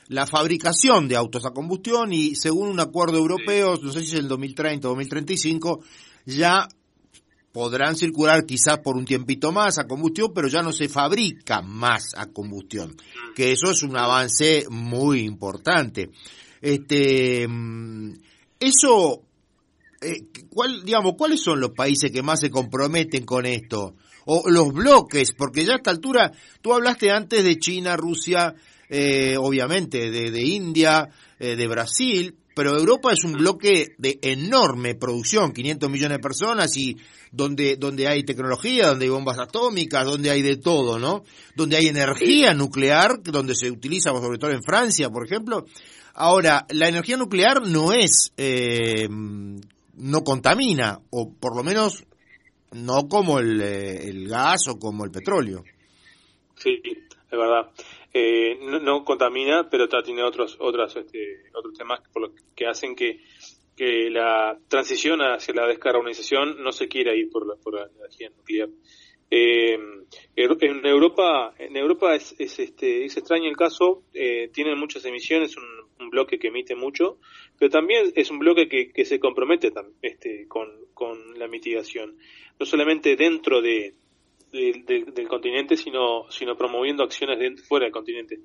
la 0.10 0.28
fabricación 0.28 1.08
de 1.08 1.16
autos 1.16 1.46
a 1.46 1.52
combustión 1.52 2.12
y 2.12 2.36
según 2.36 2.68
un 2.68 2.82
acuerdo 2.82 3.18
europeo, 3.18 3.78
no 3.82 3.94
sé 3.94 4.02
si 4.02 4.08
es 4.08 4.20
el 4.20 4.28
2030 4.28 4.90
o 4.90 4.92
2035, 4.92 5.86
ya 6.26 6.68
podrán 7.52 7.96
circular 7.96 8.46
quizás 8.46 8.80
por 8.80 8.96
un 8.96 9.06
tiempito 9.06 9.52
más 9.52 9.78
a 9.78 9.86
combustión, 9.86 10.32
pero 10.34 10.48
ya 10.48 10.62
no 10.62 10.72
se 10.72 10.88
fabrica 10.88 11.62
más 11.62 12.14
a 12.16 12.28
combustión, 12.28 12.96
que 13.36 13.52
eso 13.52 13.72
es 13.72 13.84
un 13.84 13.98
avance 13.98 14.66
muy 14.70 15.22
importante. 15.22 16.10
Este, 16.62 17.48
mm, 17.48 18.14
eso, 18.60 19.24
eh, 20.02 20.28
¿cuál, 20.50 20.84
digamos, 20.84 21.16
¿cuáles 21.18 21.42
son 21.42 21.60
los 21.60 21.72
países 21.72 22.12
que 22.12 22.22
más 22.22 22.40
se 22.40 22.50
comprometen 22.50 23.26
con 23.26 23.46
esto? 23.46 23.96
O 24.26 24.50
los 24.50 24.72
bloques, 24.72 25.34
porque 25.34 25.66
ya 25.66 25.74
a 25.74 25.78
esta 25.78 25.92
altura, 25.92 26.32
tú 26.62 26.74
hablaste 26.74 27.12
antes 27.12 27.44
de 27.44 27.58
China, 27.58 27.98
Rusia, 27.98 28.54
eh, 28.88 29.36
obviamente, 29.38 30.12
de, 30.12 30.30
de 30.32 30.42
India, 30.42 31.10
eh, 31.40 31.56
de 31.56 31.68
Brasil, 31.68 32.36
pero 32.54 32.78
Europa 32.78 33.14
es 33.14 33.24
un 33.24 33.34
bloque 33.34 33.96
de 33.98 34.20
enorme 34.22 34.96
producción, 34.96 35.54
500 35.54 35.90
millones 35.90 36.18
de 36.18 36.22
personas 36.22 36.78
y 36.78 36.98
donde, 37.32 37.78
donde 37.78 38.08
hay 38.08 38.24
tecnología, 38.24 38.90
donde 38.90 39.06
hay 39.06 39.12
bombas 39.12 39.40
atómicas, 39.40 40.06
donde 40.06 40.30
hay 40.30 40.42
de 40.42 40.58
todo, 40.58 41.00
¿no? 41.00 41.24
Donde 41.56 41.78
hay 41.78 41.88
energía 41.88 42.54
nuclear, 42.54 43.22
donde 43.24 43.56
se 43.56 43.72
utiliza 43.72 44.12
sobre 44.12 44.38
todo 44.38 44.52
en 44.52 44.64
Francia, 44.64 45.10
por 45.10 45.26
ejemplo. 45.26 45.66
Ahora, 46.14 46.66
la 46.70 46.90
energía 46.90 47.18
nuclear 47.18 47.66
no 47.66 47.94
es, 47.94 48.34
eh, 48.38 49.08
no 49.10 50.24
contamina, 50.24 51.00
o 51.10 51.34
por 51.34 51.56
lo 51.56 51.64
menos 51.64 52.04
no 52.72 53.08
como 53.08 53.40
el, 53.40 53.62
el 53.62 54.28
gas 54.28 54.68
o 54.68 54.78
como 54.78 55.06
el 55.06 55.12
petróleo. 55.12 55.64
Sí, 56.58 56.82
es 56.84 57.38
verdad 57.38 57.72
eh, 58.14 58.58
no, 58.62 59.06
contamina, 59.06 59.70
pero 59.70 59.88
tiene 60.04 60.24
otros 60.24 60.58
otros 60.60 60.96
este, 60.96 61.44
otros 61.54 61.78
temas 61.78 62.02
por 62.12 62.32
que 62.56 62.68
hacen 62.68 62.96
que, 62.96 63.22
que 63.76 64.10
la 64.10 64.58
transición 64.68 65.22
hacia 65.22 65.54
la 65.54 65.68
descarbonización 65.68 66.62
no 66.64 66.72
se 66.72 66.88
quiera 66.88 67.16
ir 67.16 67.30
por 67.30 67.48
la, 67.48 67.56
por 67.56 67.74
la 67.76 67.88
energía 67.98 68.30
nuclear. 68.30 68.70
Eh, 69.34 69.78
en 70.36 70.86
Europa, 70.86 71.54
en 71.58 71.78
Europa 71.78 72.16
es, 72.16 72.36
es, 72.38 72.60
este, 72.60 73.06
es 73.06 73.16
extraño 73.16 73.50
el 73.50 73.56
caso, 73.56 74.04
eh, 74.14 74.50
tienen 74.54 74.78
muchas 74.78 75.06
emisiones, 75.06 75.56
un, 75.56 75.64
un, 76.00 76.10
bloque 76.10 76.38
que 76.38 76.50
emite 76.50 76.76
mucho, 76.76 77.18
pero 77.58 77.72
también 77.72 78.12
es 78.14 78.30
un 78.30 78.40
bloque 78.40 78.68
que, 78.68 78.92
que 78.92 79.06
se 79.06 79.22
compromete 79.22 79.72
este, 80.02 80.48
con, 80.50 80.70
con 80.94 81.40
la 81.40 81.48
mitigación, 81.48 82.18
no 82.60 82.66
solamente 82.66 83.16
dentro 83.16 83.62
de, 83.62 83.94
del 84.52 85.28
continente, 85.30 85.78
sino, 85.78 86.30
sino 86.30 86.58
promoviendo 86.58 87.04
acciones 87.04 87.40
de, 87.40 87.56
fuera 87.56 87.86
del 87.86 87.94
continente. 87.94 88.40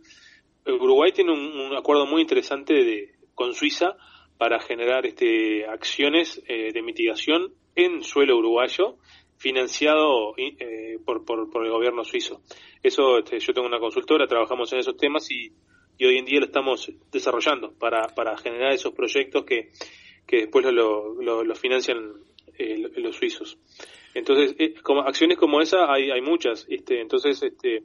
Uruguay 0.66 1.12
tiene 1.12 1.32
un, 1.32 1.76
acuerdo 1.76 2.06
muy 2.06 2.22
interesante 2.22 2.74
de, 2.74 3.14
con 3.34 3.54
Suiza 3.54 3.96
para 4.38 4.60
generar 4.60 5.06
este, 5.06 5.66
acciones 5.66 6.42
eh, 6.46 6.72
de 6.72 6.82
mitigación 6.82 7.52
en 7.74 8.02
suelo 8.02 8.36
uruguayo 8.36 8.96
financiado 9.38 10.34
eh, 10.36 10.98
por, 11.04 11.24
por, 11.24 11.64
el 11.64 11.70
gobierno 11.70 12.04
suizo. 12.04 12.40
Eso, 12.82 13.18
este, 13.18 13.38
yo 13.38 13.52
tengo 13.52 13.66
una 13.66 13.78
consultora, 13.78 14.26
trabajamos 14.26 14.72
en 14.72 14.78
esos 14.78 14.96
temas 14.96 15.30
y, 15.30 15.52
y 15.98 16.04
hoy 16.06 16.18
en 16.18 16.24
día 16.24 16.40
lo 16.40 16.46
estamos 16.46 16.90
desarrollando 17.10 17.72
para, 17.78 18.08
para 18.14 18.36
generar 18.38 18.72
esos 18.72 18.94
proyectos 18.94 19.44
que, 19.44 19.70
que 20.26 20.42
después 20.42 20.64
lo, 20.66 21.14
lo, 21.22 21.54
financian 21.54 22.14
eh, 22.58 22.90
los 22.96 23.16
suizos. 23.16 23.58
Entonces, 24.14 24.56
eh, 24.58 24.74
como, 24.82 25.02
acciones 25.02 25.38
como 25.38 25.60
esa 25.60 25.92
hay, 25.92 26.10
hay 26.10 26.20
muchas. 26.20 26.66
Este, 26.68 27.00
entonces, 27.00 27.42
este, 27.42 27.84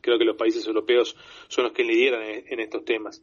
creo 0.00 0.18
que 0.18 0.24
los 0.24 0.36
países 0.36 0.66
europeos 0.66 1.16
son 1.48 1.64
los 1.64 1.72
que 1.72 1.84
lideran 1.84 2.22
en, 2.22 2.60
estos 2.60 2.84
temas. 2.84 3.22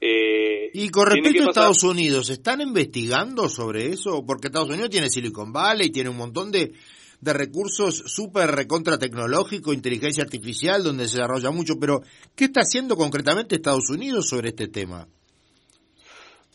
Eh, 0.00 0.70
y 0.74 0.88
con 0.90 1.06
respecto 1.06 1.42
a 1.42 1.46
Estados 1.46 1.82
Unidos, 1.82 2.28
¿están 2.30 2.60
investigando 2.60 3.48
sobre 3.48 3.86
eso? 3.86 4.24
Porque 4.26 4.48
Estados 4.48 4.68
Unidos 4.68 4.90
tiene 4.90 5.08
Silicon 5.08 5.52
Valley, 5.52 5.90
tiene 5.90 6.10
un 6.10 6.18
montón 6.18 6.52
de, 6.52 6.72
de 7.20 7.32
recursos 7.32 8.04
súper 8.06 8.50
recontra 8.50 8.98
tecnológico, 8.98 9.72
inteligencia 9.72 10.24
artificial, 10.24 10.82
donde 10.82 11.08
se 11.08 11.16
desarrolla 11.16 11.50
mucho, 11.50 11.74
pero 11.80 12.02
¿qué 12.34 12.44
está 12.44 12.60
haciendo 12.60 12.96
concretamente 12.96 13.56
Estados 13.56 13.88
Unidos 13.90 14.28
sobre 14.28 14.48
este 14.48 14.68
tema? 14.68 15.08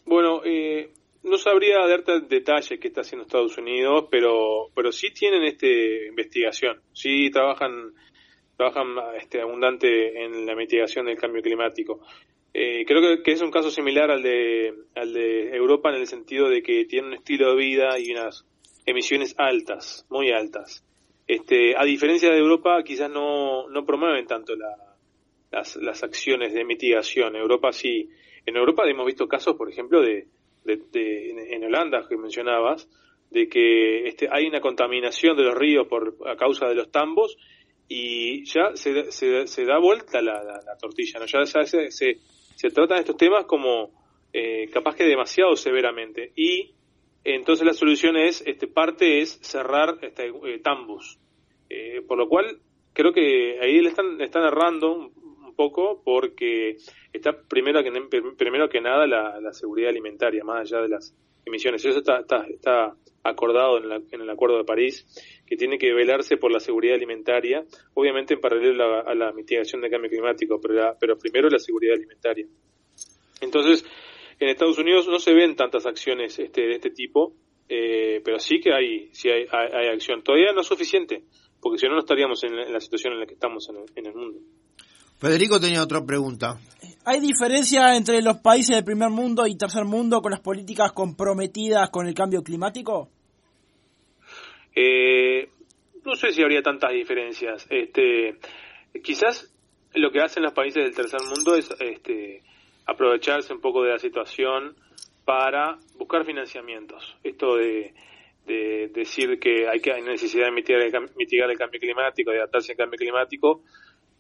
Bueno, 0.06 0.42
eh, 0.46 0.92
no 1.24 1.38
sabría 1.38 1.86
darte 1.88 2.22
detalles 2.22 2.80
que 2.80 2.88
está 2.88 3.02
haciendo 3.02 3.26
Estados 3.26 3.58
Unidos, 3.58 4.06
pero 4.10 4.70
pero 4.76 4.92
sí 4.92 5.12
tienen 5.12 5.44
este 5.44 6.08
investigación, 6.08 6.82
sí 6.94 7.30
trabajan 7.32 7.94
trabajan 8.58 8.88
este 9.20 9.42
abundante 9.42 10.24
en 10.24 10.46
la 10.46 10.56
mitigación 10.56 11.06
del 11.06 11.18
cambio 11.18 11.42
climático. 11.42 12.02
Eh, 12.54 12.84
creo 12.86 13.24
que, 13.24 13.32
es 13.32 13.42
un 13.42 13.52
caso 13.52 13.72
similar 13.72 14.12
al 14.12 14.22
de 14.22 14.74
al 14.96 15.14
de 15.14 15.56
Europa 15.56 15.90
en 15.90 16.02
el 16.02 16.08
sentido 16.08 16.50
de 16.50 16.62
que 16.62 16.86
tiene 16.86 17.08
un 17.08 17.14
estilo 17.14 17.52
de 17.52 17.56
vida 17.56 17.98
y 17.98 18.12
unas 18.12 18.46
emisiones 18.86 19.36
altas, 19.38 20.06
muy 20.10 20.32
altas. 20.32 20.86
Este, 21.28 21.76
a 21.78 21.86
diferencia 21.86 22.30
de 22.30 22.40
Europa, 22.40 22.84
quizás 22.84 23.10
no, 23.10 23.70
no 23.70 23.86
promueven 23.86 24.28
tanto 24.28 24.54
las, 24.56 25.78
las 25.78 26.04
acciones 26.04 26.54
de 26.54 26.66
mitigación. 26.66 27.36
Europa 27.36 27.72
sí. 27.72 28.10
En 28.46 28.58
Europa 28.58 28.84
hemos 28.86 29.06
visto 29.06 29.28
casos, 29.28 29.56
por 29.56 29.70
ejemplo, 29.70 30.02
de, 30.02 30.28
de, 30.66 31.56
en 31.56 31.64
Holanda 31.64 32.06
que 32.10 32.18
mencionabas, 32.18 32.90
de 33.30 33.48
que 33.48 34.08
este, 34.08 34.28
hay 34.30 34.48
una 34.48 34.60
contaminación 34.60 35.38
de 35.38 35.44
los 35.44 35.56
ríos 35.56 35.88
por 35.88 36.18
a 36.28 36.36
causa 36.36 36.68
de 36.68 36.76
los 36.76 36.92
tambos 36.92 37.38
y 37.88 38.46
ya 38.46 38.76
se, 38.76 39.12
se, 39.12 39.66
da 39.66 39.80
vuelta 39.80 40.22
la, 40.22 40.44
la, 40.44 40.78
tortilla, 40.78 41.20
¿no? 41.20 41.26
ya, 41.26 41.46
se, 41.46 41.92
se, 41.92 42.18
se, 42.62 42.70
tratan 42.70 43.00
estos 43.00 43.18
temas 43.18 43.46
como 43.46 43.92
eh, 44.34 44.70
capaz 44.72 44.96
que 44.96 45.06
demasiado 45.06 45.56
severamente. 45.56 46.32
Y 46.36 46.76
entonces 47.24 47.66
la 47.66 47.74
solución 47.74 48.18
es, 48.18 48.44
este, 48.46 48.68
parte 48.68 49.22
es 49.22 49.40
cerrar 49.42 49.98
este, 50.02 50.28
eh, 50.28 50.60
tambos, 50.64 51.20
eh, 51.70 52.02
por 52.08 52.18
lo 52.18 52.28
cual 52.28 52.60
creo 52.94 53.14
que 53.14 53.60
ahí 53.60 53.80
le 53.80 53.90
están, 53.90 54.18
le 54.18 54.26
están 54.26 54.44
errando 54.44 55.12
poco 55.56 56.02
porque 56.04 56.78
está 57.14 57.34
primero 57.34 57.84
que, 57.84 57.92
primero 58.38 58.70
que 58.70 58.82
nada 58.82 59.06
la, 59.08 59.54
seguridad 59.54 59.90
alimentaria, 59.90 60.44
más 60.44 60.62
allá 60.62 60.82
de 60.82 60.90
las, 60.90 61.16
emisiones. 61.46 61.84
Eso 61.84 62.00
está, 62.00 62.20
está, 62.20 62.46
está 62.48 62.96
acordado 63.24 63.78
en, 63.78 63.92
en, 64.12 64.22
el 64.22 64.30
Acuerdo 64.30 64.58
de 64.58 64.64
París, 64.64 65.06
que 65.52 65.58
tiene 65.58 65.78
que 65.78 65.92
velarse 65.94 66.38
por 66.38 66.50
la 66.50 66.62
seguridad 66.62 66.96
alimentaria, 66.96 67.66
obviamente 67.94 68.36
en 68.36 68.40
paralelo 68.40 69.06
a, 69.06 69.14
la 69.14 69.34
mitigación 69.34 69.82
del 69.82 69.92
cambio 69.92 70.10
climático, 70.10 70.62
pero, 70.62 70.96
pero 70.98 71.18
primero 71.18 71.50
la 71.50 71.60
seguridad 71.60 71.96
alimentaria. 71.96 72.46
Entonces, 73.42 73.84
en 74.40 74.48
Estados 74.48 74.78
Unidos 74.78 75.10
no 75.10 75.20
se 75.20 75.34
ven 75.34 75.58
tantas 75.58 75.86
acciones 75.86 76.40
este, 76.40 76.62
de 76.62 76.76
este 76.76 76.92
tipo, 76.92 77.34
eh, 77.68 78.22
pero 78.24 78.40
sí 78.40 78.62
que 78.62 78.72
hay, 78.72 79.10
sí 79.12 79.30
hay, 79.30 79.46
hay, 79.52 79.88
acción. 79.90 80.24
Todavía 80.24 80.54
no 80.54 80.62
es 80.62 80.68
suficiente, 80.68 81.26
porque 81.60 81.80
si 81.80 81.86
no, 81.88 81.96
no 81.96 82.00
estaríamos 82.00 82.42
en 82.46 82.56
la, 82.72 82.80
situación 82.80 83.12
en 83.12 83.20
la 83.20 83.26
que 83.26 83.34
estamos 83.34 83.68
en 83.68 83.76
el, 83.76 83.84
en 83.94 84.06
el 84.06 84.16
mundo. 84.16 84.40
Federico 85.18 85.60
tenía 85.60 85.84
otra 85.84 86.02
pregunta. 86.06 86.62
¿Hay 87.04 87.20
diferencia 87.20 87.98
entre 87.98 88.22
los 88.22 88.38
países 88.38 88.74
del 88.74 88.86
primer 88.86 89.10
mundo 89.10 89.46
y 89.48 89.58
tercer 89.58 89.84
mundo 89.84 90.22
con 90.22 90.32
las 90.32 90.40
políticas 90.40 90.94
comprometidas 90.94 91.90
con 91.90 92.08
el 92.08 92.14
cambio 92.14 92.42
climático? 92.42 93.10
Eh, 94.76 95.50
no 96.06 96.16
sé 96.16 96.32
si 96.32 96.42
habría 96.42 96.62
tantas 96.62 96.92
diferencias. 96.92 97.68
Este, 97.70 98.38
quizás 99.04 99.54
lo 99.94 100.12
que 100.12 100.22
hacen 100.22 100.44
los 100.44 100.54
países 100.54 100.84
del 100.84 100.96
tercer 100.96 101.22
mundo 101.28 101.56
es 101.56 101.70
este, 101.80 102.42
aprovecharse 102.86 103.54
un 103.54 103.62
poco 103.62 103.84
de 103.84 103.92
la 103.92 104.00
situación 104.00 104.76
para 105.26 105.78
buscar 105.98 106.26
financiamientos. 106.26 107.18
Esto 107.24 107.56
de, 107.56 107.94
decir 108.46 109.40
que 109.40 109.68
hay, 109.70 109.80
que 109.80 109.94
hay 109.94 110.02
necesidad 110.02 110.46
de 110.46 110.52
mitigar 110.52 110.82
el, 110.82 110.92
mitigar 111.16 111.50
el 111.50 111.58
cambio 111.58 111.80
climático, 111.80 112.32
de 112.32 112.38
adaptarse 112.38 112.74
al 112.74 112.78
cambio 112.78 112.98
climático, 112.98 113.64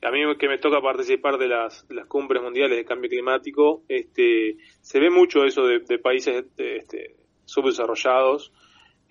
a 0.03 0.11
mí 0.11 0.19
que 0.37 0.47
me 0.47 0.57
toca 0.57 0.81
participar 0.81 1.37
de 1.37 1.47
las, 1.47 1.85
las 1.89 2.07
cumbres 2.07 2.41
mundiales 2.41 2.77
de 2.77 2.85
cambio 2.85 3.09
climático, 3.09 3.83
este, 3.87 4.57
se 4.81 4.99
ve 4.99 5.09
mucho 5.09 5.43
eso 5.43 5.63
de, 5.63 5.99
países 5.99 6.45
este, 6.57 7.15
subdesarrollados 7.45 8.51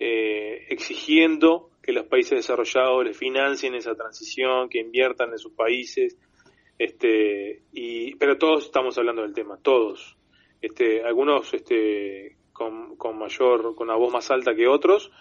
eh, 0.03 0.65
exigiendo 0.69 1.69
que 1.83 1.93
los 1.93 2.07
países 2.07 2.31
desarrollados 2.31 3.05
les 3.05 3.15
financien 3.15 3.75
esa 3.75 3.93
transición, 3.93 4.67
que 4.67 4.79
inviertan 4.79 5.29
en 5.29 5.37
sus 5.37 5.53
países, 5.53 6.17
este, 6.79 7.61
y, 7.71 8.15
pero 8.15 8.39
todos 8.39 8.65
estamos 8.65 8.97
hablando 8.97 9.21
del 9.21 9.35
tema, 9.35 9.59
todos, 9.61 10.17
este, 10.59 11.03
algunos 11.03 11.53
este, 11.53 12.35
con, 12.51 12.95
con 12.95 13.19
mayor, 13.19 13.75
con 13.75 13.89
una 13.89 13.95
voz 13.95 14.11
más 14.11 14.31
alta 14.31 14.55
que 14.55 14.67
otros, 14.67 15.11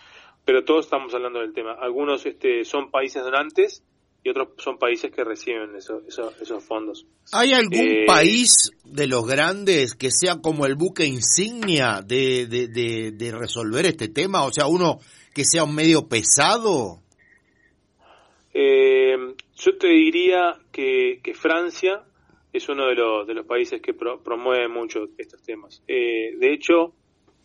pero 0.47 0.65
todos 0.65 0.87
estamos 0.87 1.15
hablando 1.15 1.41
del 1.41 1.53
tema. 1.53 1.73
Algunos 1.75 2.25
este, 2.25 2.65
son 2.65 2.91
países 2.91 3.23
donantes 3.23 3.85
y 4.23 4.29
otros 4.29 4.49
son 4.59 4.79
países 4.79 5.11
que 5.11 5.25
reciben 5.25 5.75
esos, 5.77 6.03
esos, 6.07 6.65
fondos. 6.65 7.07
¿Hay 7.33 7.53
algún 7.53 7.81
eh, 7.81 8.05
país 8.07 8.71
de 8.85 9.07
los 9.07 9.27
grandes 9.27 9.95
que 9.95 10.11
sea 10.11 10.41
como 10.43 10.67
el 10.67 10.75
buque 10.75 11.07
insignia 11.07 12.03
de, 12.05 12.47
de, 12.47 13.33
resolver 13.33 13.87
este 13.87 14.09
tema? 14.09 14.45
O 14.45 14.53
sea, 14.53 14.67
uno 14.67 14.99
que 15.33 15.45
sea 15.45 15.65
un 15.65 15.75
medio 15.75 16.07
pesado. 16.07 17.00
Eh, 18.53 19.17
yo 19.57 19.79
te 19.79 19.89
diría 19.89 20.59
que, 20.71 21.21
que, 21.23 21.35
Francia 21.35 22.03
es 22.53 22.69
uno 22.69 22.89
de 22.89 22.97
los, 22.97 23.27
de 23.27 23.35
los 23.35 23.47
países 23.47 23.81
que 23.81 23.95
promueve 23.95 24.69
mucho 24.69 25.09
estos 25.17 25.43
temas. 25.43 25.83
Eh, 25.89 26.35
de 26.37 26.53
hecho, 26.53 26.95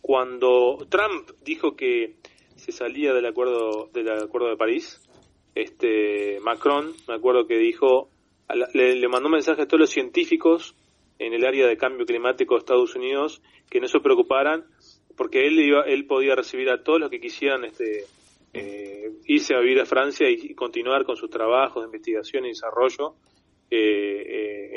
cuando 0.02 0.86
Trump 0.90 1.30
dijo 1.42 1.74
que 1.74 2.16
se 2.56 2.72
salía 2.72 3.12
del 3.12 3.26
acuerdo 3.26 3.88
del 3.92 4.08
acuerdo 4.10 4.48
de 4.48 4.56
París, 4.56 5.00
este 5.56 6.38
Macron, 6.42 6.92
me 7.08 7.14
acuerdo 7.14 7.46
que 7.46 7.56
dijo, 7.56 8.10
le, 8.74 9.08
mandó 9.08 9.26
un 9.28 9.32
mensaje 9.32 9.62
a 9.62 9.66
todos 9.66 9.80
los 9.80 9.90
científicos 9.90 10.76
en 11.18 11.32
el 11.32 11.44
área 11.46 11.66
de 11.66 11.78
cambio 11.78 12.04
climático 12.04 12.54
de 12.54 12.58
Estados 12.58 12.94
Unidos 12.94 13.40
que 13.70 13.80
no 13.80 13.88
se 13.88 13.98
preocuparan 14.00 14.64
porque 15.16 15.46
él 15.46 15.58
iba, 15.58 15.82
él 15.84 16.06
podía 16.06 16.34
recibir 16.34 16.68
a 16.68 16.84
todos 16.84 17.00
los 17.00 17.10
que 17.10 17.20
quisieran 17.20 17.64
este 17.64 18.04
eh, 18.52 19.12
irse 19.24 19.54
a 19.54 19.60
vivir 19.60 19.80
a 19.80 19.86
Francia 19.86 20.28
y, 20.28 20.54
continuar 20.54 21.04
con 21.04 21.16
sus 21.16 21.30
trabajos 21.30 21.82
de 21.82 21.86
investigación 21.86 22.44
y 22.44 22.48
desarrollo 22.48 23.14
eh, 23.70 23.78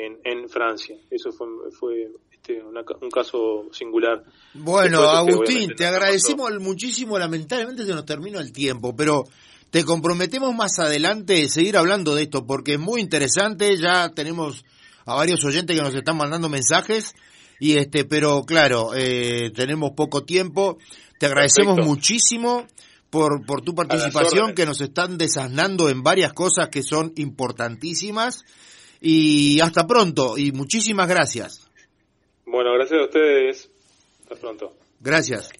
eh, 0.02 0.18
en, 0.24 0.48
Francia. 0.48 0.96
Eso 1.10 1.30
fue, 1.30 1.46
fue 1.78 2.10
este, 2.32 2.62
un 2.62 3.10
caso 3.10 3.68
singular. 3.70 4.24
Bueno, 4.54 5.02
Agustín, 5.02 5.74
te 5.76 5.84
agradecemos 5.84 6.58
muchísimo. 6.58 7.18
Lamentablemente 7.18 7.84
se 7.84 7.92
nos 7.92 8.04
terminó 8.04 8.40
el 8.40 8.52
tiempo, 8.52 8.94
pero 8.96 9.24
te 9.70 9.84
comprometemos 9.84 10.54
más 10.54 10.78
adelante 10.78 11.48
seguir 11.48 11.76
hablando 11.76 12.14
de 12.14 12.24
esto 12.24 12.46
porque 12.46 12.74
es 12.74 12.80
muy 12.80 13.00
interesante. 13.00 13.76
Ya 13.76 14.10
tenemos 14.10 14.64
a 15.06 15.14
varios 15.14 15.44
oyentes 15.44 15.76
que 15.76 15.82
nos 15.82 15.94
están 15.94 16.16
mandando 16.16 16.48
mensajes 16.48 17.14
y 17.60 17.76
este, 17.76 18.04
pero 18.04 18.42
claro, 18.44 18.90
eh, 18.94 19.52
tenemos 19.54 19.92
poco 19.92 20.24
tiempo. 20.24 20.78
Te 21.18 21.26
agradecemos 21.26 21.78
muchísimo 21.84 22.66
por, 23.10 23.44
por 23.44 23.60
tu 23.60 23.74
participación, 23.74 24.54
que 24.54 24.64
nos 24.64 24.80
están 24.80 25.18
desasnando 25.18 25.88
en 25.90 26.02
varias 26.02 26.32
cosas 26.32 26.68
que 26.68 26.82
son 26.82 27.12
importantísimas. 27.16 28.44
Y 29.00 29.60
hasta 29.60 29.86
pronto, 29.86 30.36
y 30.36 30.52
muchísimas 30.52 31.08
gracias. 31.08 31.68
Bueno, 32.46 32.72
gracias 32.74 33.00
a 33.00 33.04
ustedes. 33.04 33.70
Hasta 34.22 34.36
pronto. 34.36 34.74
Gracias. 35.00 35.50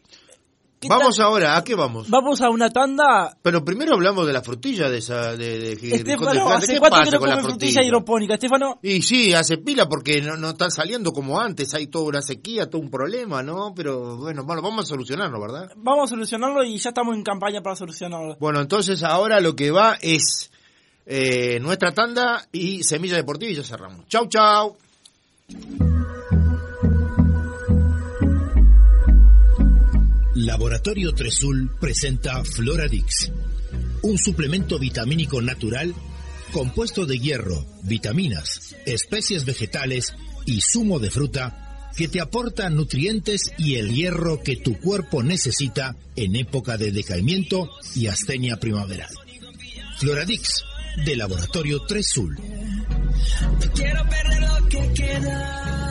Vamos 0.88 1.20
ahora, 1.20 1.56
¿a 1.56 1.64
qué 1.64 1.74
vamos? 1.74 2.08
Vamos 2.08 2.40
a 2.40 2.48
una 2.48 2.70
tanda. 2.70 3.36
Pero 3.42 3.64
primero 3.64 3.94
hablamos 3.94 4.26
de 4.26 4.32
la 4.32 4.42
frutilla 4.42 4.88
de 4.88 4.98
esa 4.98 5.36
de, 5.36 5.58
de, 5.58 5.72
Estefano, 5.72 6.48
¿hace 6.48 6.74
¿Qué 6.74 6.80
pasa 6.80 7.18
con 7.18 7.28
la 7.28 7.42
frutilla 7.42 7.82
hidropónica, 7.82 8.34
Estefano? 8.34 8.78
Y 8.82 9.02
sí, 9.02 9.34
hace 9.34 9.58
pila 9.58 9.88
porque 9.88 10.22
no, 10.22 10.36
no 10.36 10.50
está 10.50 10.70
saliendo 10.70 11.12
como 11.12 11.38
antes, 11.38 11.74
hay 11.74 11.88
toda 11.88 12.06
una 12.06 12.22
sequía, 12.22 12.70
todo 12.70 12.80
un 12.80 12.90
problema, 12.90 13.42
¿no? 13.42 13.74
Pero 13.74 14.16
bueno, 14.16 14.44
bueno, 14.44 14.62
vamos 14.62 14.86
a 14.86 14.88
solucionarlo, 14.88 15.38
¿verdad? 15.40 15.70
Vamos 15.76 16.04
a 16.04 16.14
solucionarlo 16.14 16.64
y 16.64 16.78
ya 16.78 16.90
estamos 16.90 17.14
en 17.14 17.24
campaña 17.24 17.60
para 17.60 17.76
solucionarlo. 17.76 18.36
Bueno, 18.40 18.60
entonces 18.60 19.02
ahora 19.02 19.40
lo 19.40 19.54
que 19.54 19.70
va 19.70 19.98
es 20.00 20.50
eh, 21.04 21.58
nuestra 21.60 21.92
tanda 21.92 22.46
y 22.52 22.82
Semilla 22.84 23.16
Deportiva 23.16 23.52
y 23.52 23.56
ya 23.56 23.64
cerramos. 23.64 24.06
Chau, 24.08 24.28
chau. 24.28 24.76
Laboratorio 30.46 31.12
Tresul 31.12 31.70
presenta 31.78 32.42
Floradix, 32.44 33.30
un 34.00 34.16
suplemento 34.16 34.78
vitamínico 34.78 35.42
natural 35.42 35.94
compuesto 36.50 37.04
de 37.04 37.18
hierro, 37.18 37.66
vitaminas, 37.82 38.74
especies 38.86 39.44
vegetales 39.44 40.14
y 40.46 40.62
zumo 40.62 40.98
de 40.98 41.10
fruta 41.10 41.90
que 41.94 42.08
te 42.08 42.22
aporta 42.22 42.70
nutrientes 42.70 43.52
y 43.58 43.74
el 43.74 43.92
hierro 43.94 44.42
que 44.42 44.56
tu 44.56 44.78
cuerpo 44.78 45.22
necesita 45.22 45.94
en 46.16 46.34
época 46.36 46.78
de 46.78 46.90
decaimiento 46.90 47.68
y 47.94 48.06
astenia 48.06 48.56
primaveral. 48.56 49.12
Floradix, 49.98 50.64
de 51.04 51.16
Laboratorio 51.16 51.82
Tresul. 51.82 52.38
quiero 53.74 54.08
perder 54.08 54.40
lo 54.40 54.68
que 54.68 54.92
queda. 54.94 55.89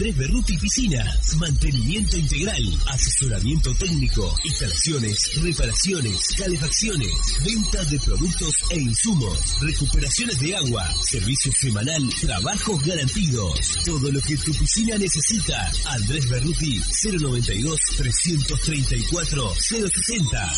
Andrés 0.00 0.16
Berruti 0.16 0.56
Piscinas. 0.56 1.36
Mantenimiento 1.36 2.16
integral. 2.16 2.62
Asesoramiento 2.86 3.74
técnico. 3.74 4.34
Instalaciones, 4.44 5.42
reparaciones, 5.42 6.16
calefacciones. 6.38 7.12
Venta 7.44 7.84
de 7.84 8.00
productos 8.00 8.54
e 8.70 8.80
insumos. 8.80 9.60
Recuperaciones 9.60 10.40
de 10.40 10.56
agua. 10.56 10.88
Servicio 11.02 11.52
semanal. 11.52 12.02
Trabajos 12.18 12.82
garantidos. 12.82 13.60
Todo 13.84 14.10
lo 14.10 14.22
que 14.22 14.38
tu 14.38 14.54
piscina 14.54 14.96
necesita. 14.96 15.70
Andrés 15.90 16.30
Berruti 16.30 16.80
092 17.20 17.78
334 17.98 19.52
060. 19.54 20.52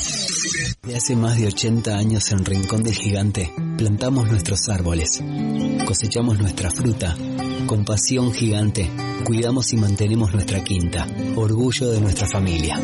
De 0.85 0.97
hace 0.97 1.17
más 1.17 1.37
de 1.37 1.49
80 1.49 1.97
años 1.97 2.31
en 2.31 2.45
Rincón 2.45 2.85
del 2.85 2.95
Gigante, 2.95 3.53
plantamos 3.83 4.29
nuestros 4.29 4.69
árboles. 4.69 5.21
Cosechamos 5.85 6.39
nuestra 6.39 6.71
fruta. 6.71 7.17
Con 7.67 7.85
pasión 7.85 8.33
gigante 8.33 8.89
Cuidamos 9.25 9.73
y 9.73 9.77
mantenemos 9.77 10.33
nuestra 10.33 10.65
quinta, 10.65 11.07
orgullo 11.37 11.91
de 11.91 12.01
nuestra 12.01 12.27
familia. 12.27 12.77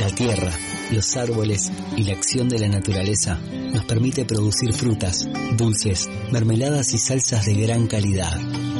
La 0.00 0.08
tierra, 0.08 0.50
los 0.90 1.16
árboles 1.16 1.70
y 1.96 2.02
la 2.02 2.14
acción 2.14 2.48
de 2.48 2.58
la 2.58 2.68
naturaleza 2.68 3.38
nos 3.72 3.84
permite 3.84 4.24
producir 4.24 4.72
frutas, 4.72 5.28
dulces, 5.56 6.08
mermeladas 6.32 6.92
y 6.94 6.98
salsas 6.98 7.46
de 7.46 7.54
gran 7.54 7.86
calidad. 7.86 8.36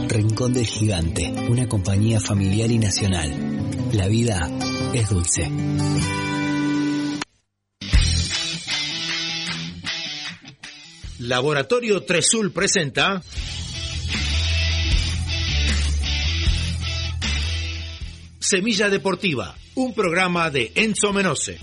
Rincón 0.08 0.54
del 0.54 0.66
Gigante, 0.66 1.32
una 1.48 1.68
compañía 1.68 2.20
familiar 2.20 2.70
y 2.72 2.78
nacional. 2.78 3.32
La 3.92 4.08
vida 4.08 4.50
es 4.92 5.08
dulce. 5.08 5.48
Laboratorio 11.26 12.02
Tresul 12.04 12.52
presenta 12.52 13.22
Semilla 18.38 18.90
Deportiva, 18.90 19.54
un 19.74 19.94
programa 19.94 20.50
de 20.50 20.70
Enzo 20.74 21.14
Menose. 21.14 21.58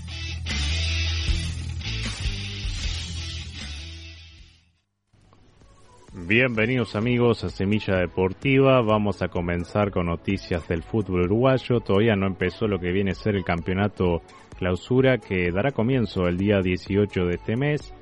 Bienvenidos 6.12 6.96
amigos 6.96 7.44
a 7.44 7.48
Semilla 7.48 7.98
Deportiva, 7.98 8.82
vamos 8.82 9.22
a 9.22 9.28
comenzar 9.28 9.92
con 9.92 10.06
noticias 10.06 10.66
del 10.66 10.82
fútbol 10.82 11.26
uruguayo, 11.26 11.78
todavía 11.78 12.16
no 12.16 12.26
empezó 12.26 12.66
lo 12.66 12.80
que 12.80 12.90
viene 12.90 13.12
a 13.12 13.14
ser 13.14 13.36
el 13.36 13.44
campeonato 13.44 14.22
clausura 14.58 15.18
que 15.18 15.52
dará 15.52 15.70
comienzo 15.70 16.26
el 16.26 16.36
día 16.36 16.60
18 16.60 17.26
de 17.26 17.34
este 17.36 17.56
mes, 17.56 17.94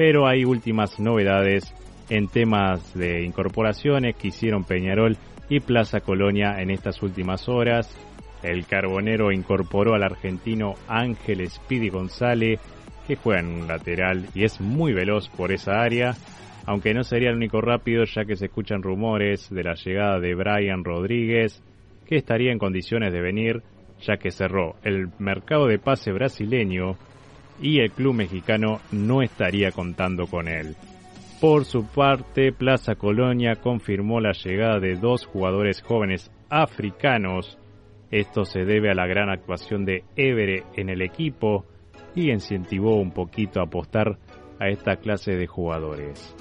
pero 0.00 0.26
hay 0.26 0.46
últimas 0.46 0.98
novedades 0.98 1.74
en 2.08 2.26
temas 2.26 2.94
de 2.94 3.22
incorporaciones 3.22 4.16
que 4.16 4.28
hicieron 4.28 4.64
Peñarol 4.64 5.18
y 5.50 5.60
Plaza 5.60 6.00
Colonia 6.00 6.58
en 6.58 6.70
estas 6.70 7.02
últimas 7.02 7.50
horas. 7.50 7.94
El 8.42 8.64
Carbonero 8.64 9.30
incorporó 9.30 9.92
al 9.92 10.02
argentino 10.02 10.72
Ángel 10.88 11.46
Speedy 11.50 11.90
González, 11.90 12.60
que 13.06 13.16
juega 13.16 13.40
en 13.40 13.48
un 13.48 13.68
lateral 13.68 14.24
y 14.34 14.44
es 14.44 14.58
muy 14.58 14.94
veloz 14.94 15.28
por 15.28 15.52
esa 15.52 15.82
área, 15.82 16.14
aunque 16.64 16.94
no 16.94 17.04
sería 17.04 17.28
el 17.28 17.36
único 17.36 17.60
rápido 17.60 18.04
ya 18.04 18.24
que 18.24 18.36
se 18.36 18.46
escuchan 18.46 18.82
rumores 18.82 19.50
de 19.50 19.64
la 19.64 19.74
llegada 19.74 20.18
de 20.18 20.34
Brian 20.34 20.82
Rodríguez, 20.82 21.62
que 22.06 22.16
estaría 22.16 22.52
en 22.52 22.58
condiciones 22.58 23.12
de 23.12 23.20
venir 23.20 23.62
ya 24.00 24.16
que 24.16 24.30
cerró 24.30 24.76
el 24.82 25.08
mercado 25.18 25.66
de 25.66 25.78
pase 25.78 26.10
brasileño 26.10 26.96
y 27.60 27.80
el 27.80 27.90
club 27.90 28.14
mexicano 28.14 28.80
no 28.92 29.22
estaría 29.22 29.70
contando 29.72 30.26
con 30.26 30.48
él. 30.48 30.76
Por 31.40 31.64
su 31.64 31.86
parte, 31.86 32.52
Plaza 32.52 32.94
Colonia 32.96 33.56
confirmó 33.56 34.20
la 34.20 34.32
llegada 34.32 34.78
de 34.78 34.96
dos 34.96 35.26
jugadores 35.26 35.82
jóvenes 35.82 36.30
africanos 36.48 37.58
esto 38.10 38.44
se 38.44 38.64
debe 38.64 38.90
a 38.90 38.94
la 38.94 39.06
gran 39.06 39.30
actuación 39.30 39.84
de 39.84 40.02
Evere 40.16 40.64
en 40.74 40.88
el 40.88 41.00
equipo 41.00 41.64
y 42.14 42.30
incentivó 42.32 42.96
un 42.96 43.12
poquito 43.12 43.60
a 43.60 43.64
apostar 43.64 44.18
a 44.58 44.68
esta 44.68 44.96
clase 44.96 45.36
de 45.36 45.46
jugadores. 45.46 46.34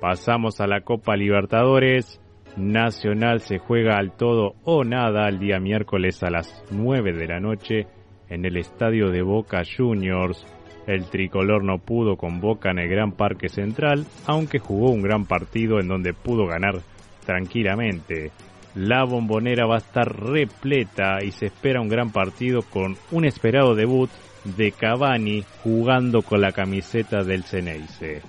Pasamos 0.00 0.60
a 0.60 0.66
la 0.66 0.80
Copa 0.80 1.16
Libertadores. 1.16 2.18
Nacional 2.56 3.40
se 3.40 3.58
juega 3.58 3.96
al 3.96 4.14
todo 4.14 4.54
o 4.64 4.84
nada 4.84 5.26
el 5.28 5.38
día 5.38 5.58
miércoles 5.58 6.22
a 6.22 6.30
las 6.30 6.64
9 6.70 7.12
de 7.14 7.26
la 7.26 7.40
noche 7.40 7.86
en 8.32 8.46
el 8.46 8.56
estadio 8.56 9.10
de 9.10 9.22
Boca 9.22 9.62
Juniors. 9.64 10.46
El 10.86 11.04
tricolor 11.04 11.62
no 11.62 11.78
pudo 11.78 12.16
con 12.16 12.40
Boca 12.40 12.70
en 12.70 12.78
el 12.78 12.88
Gran 12.88 13.12
Parque 13.12 13.48
Central, 13.48 14.06
aunque 14.26 14.58
jugó 14.58 14.90
un 14.90 15.02
gran 15.02 15.26
partido 15.26 15.78
en 15.78 15.88
donde 15.88 16.14
pudo 16.14 16.46
ganar 16.46 16.80
tranquilamente. 17.26 18.32
La 18.74 19.04
bombonera 19.04 19.66
va 19.66 19.76
a 19.76 19.78
estar 19.78 20.08
repleta 20.08 21.22
y 21.22 21.30
se 21.30 21.46
espera 21.46 21.82
un 21.82 21.88
gran 21.88 22.10
partido 22.10 22.62
con 22.62 22.96
un 23.10 23.24
esperado 23.26 23.74
debut 23.74 24.10
de 24.44 24.72
Cavani 24.72 25.44
jugando 25.62 26.22
con 26.22 26.40
la 26.40 26.52
camiseta 26.52 27.22
del 27.22 27.44
Ceneice. 27.44 28.22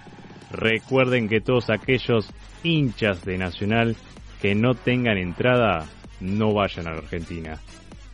Recuerden 0.51 1.29
que 1.29 1.39
todos 1.39 1.69
aquellos 1.69 2.29
hinchas 2.61 3.23
de 3.23 3.37
Nacional 3.37 3.95
que 4.41 4.53
no 4.53 4.75
tengan 4.75 5.17
entrada 5.17 5.85
no 6.19 6.53
vayan 6.53 6.87
a 6.87 6.91
la 6.91 6.97
Argentina. 6.97 7.57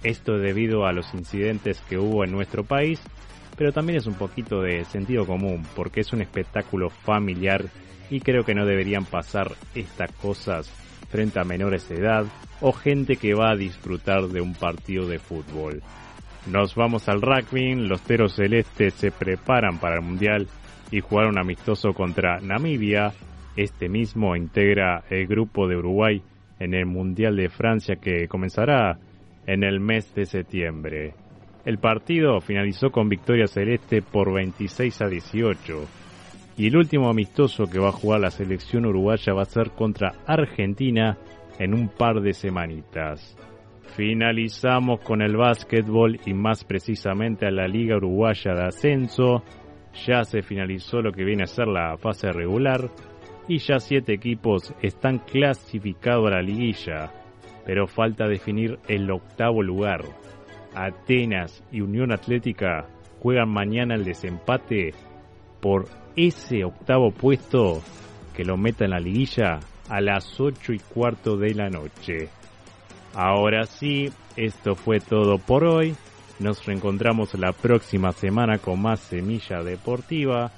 Esto 0.04 0.38
debido 0.38 0.86
a 0.86 0.94
los 0.94 1.14
incidentes 1.14 1.82
que 1.82 1.98
hubo 1.98 2.24
en 2.24 2.32
nuestro 2.32 2.64
país, 2.64 3.02
pero 3.58 3.74
también 3.74 3.98
es 3.98 4.08
un 4.08 4.14
poquito 4.14 4.62
de 4.62 4.86
sentido 4.86 5.26
común 5.26 5.64
porque 5.76 6.00
es 6.00 6.14
un 6.14 6.22
espectáculo 6.22 6.90
familiar 6.90 7.66
y 8.10 8.22
creo 8.22 8.44
que 8.44 8.56
no 8.56 8.66
deberían 8.66 9.06
pasar 9.06 9.52
estas 9.76 10.12
cosas 10.14 10.72
frente 11.10 11.40
a 11.40 11.44
menores 11.44 11.90
de 11.90 11.96
edad 11.96 12.26
o 12.62 12.72
gente 12.72 13.18
que 13.18 13.34
va 13.34 13.52
a 13.52 13.58
disfrutar 13.58 14.28
de 14.28 14.42
un 14.42 14.54
partido 14.54 15.08
de 15.08 15.20
fútbol. 15.20 15.82
Nos 16.48 16.76
vamos 16.76 17.10
al 17.10 17.22
rugby, 17.22 17.76
los 17.76 18.02
Teros 18.02 18.36
Celestes 18.36 18.94
se 18.94 19.12
preparan 19.12 19.80
para 19.80 19.96
el 19.96 20.02
Mundial 20.02 20.48
y 20.92 21.02
jugaron 21.02 21.38
amistoso 21.38 21.94
contra 21.94 22.40
Namibia. 22.40 23.12
Este 23.56 23.90
mismo 23.90 24.36
integra 24.36 25.04
el 25.10 25.28
grupo 25.28 25.68
de 25.68 25.76
Uruguay 25.76 26.22
en 26.60 26.74
el 26.74 26.86
Mundial 26.86 27.36
de 27.36 27.50
Francia 27.50 27.98
que 27.98 28.28
comenzará 28.28 28.98
en 29.50 29.64
el 29.64 29.80
mes 29.80 30.14
de 30.14 30.26
septiembre. 30.26 31.16
El 31.66 31.80
partido 31.80 32.40
finalizó 32.40 32.92
con 32.92 33.10
victoria 33.10 33.48
celeste 33.48 34.04
por 34.04 34.32
26 34.32 35.02
a 35.02 35.08
18. 35.08 35.88
Y 36.58 36.68
el 36.68 36.78
último 36.78 37.10
amistoso 37.10 37.66
que 37.66 37.80
va 37.80 37.90
a 37.90 37.94
jugar 37.94 38.20
la 38.20 38.30
selección 38.30 38.86
uruguaya 38.86 39.34
va 39.34 39.42
a 39.42 39.46
ser 39.46 39.72
contra 39.72 40.14
Argentina 40.28 41.18
en 41.58 41.74
un 41.74 41.90
par 41.90 42.22
de 42.22 42.34
semanitas. 42.34 43.36
Finalizamos 43.96 45.00
con 45.00 45.24
el 45.24 45.36
básquetbol 45.36 46.20
y 46.28 46.34
más 46.34 46.64
precisamente 46.64 47.48
a 47.48 47.52
la 47.52 47.68
Liga 47.68 47.98
Uruguaya 47.98 48.54
de 48.54 48.66
Ascenso. 48.66 49.44
Ya 50.06 50.24
se 50.26 50.44
finalizó 50.44 51.02
lo 51.02 51.12
que 51.12 51.24
viene 51.24 51.44
a 51.44 51.48
ser 51.48 51.68
la 51.68 51.98
fase 51.98 52.32
regular 52.32 52.88
y 53.48 53.58
ya 53.58 53.80
siete 53.80 54.14
equipos 54.14 54.76
están 54.84 55.18
clasificados 55.20 56.28
a 56.28 56.36
la 56.36 56.42
liguilla, 56.44 57.12
pero 57.70 57.86
falta 57.86 58.28
definir 58.28 58.80
el 58.88 59.12
octavo 59.12 59.62
lugar. 59.62 60.04
Atenas 60.74 61.64
y 61.72 61.82
Unión 61.82 62.12
Atlética 62.12 62.88
juegan 63.20 63.50
mañana 63.50 63.94
el 63.94 64.06
desempate 64.06 64.96
por 65.62 65.86
ese 66.16 66.64
octavo 66.64 67.12
puesto 67.12 67.84
que 68.36 68.44
lo 68.44 68.58
meta 68.58 68.86
en 68.86 68.90
la 68.90 69.00
liguilla 69.00 69.60
a 69.88 70.02
las 70.02 70.40
ocho 70.40 70.74
y 70.74 70.80
cuarto 70.80 71.38
de 71.38 71.54
la 71.54 71.70
noche. 71.70 72.30
Ahora 73.14 73.68
sí, 73.68 74.10
esto 74.36 74.74
fue 74.74 75.00
todo 75.00 75.38
por 75.38 75.64
hoy. 75.64 75.94
Nos 76.40 76.66
reencontramos 76.66 77.36
la 77.36 77.52
próxima 77.52 78.14
semana 78.14 78.58
con 78.58 78.82
más 78.82 79.00
Semilla 79.00 79.62
Deportiva. 79.62 80.52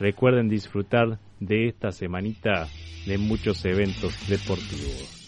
Recuerden 0.00 0.48
disfrutar 0.48 1.18
de 1.38 1.68
esta 1.68 1.92
semanita 1.92 2.66
de 3.06 3.18
muchos 3.18 3.62
eventos 3.66 4.26
deportivos. 4.26 5.25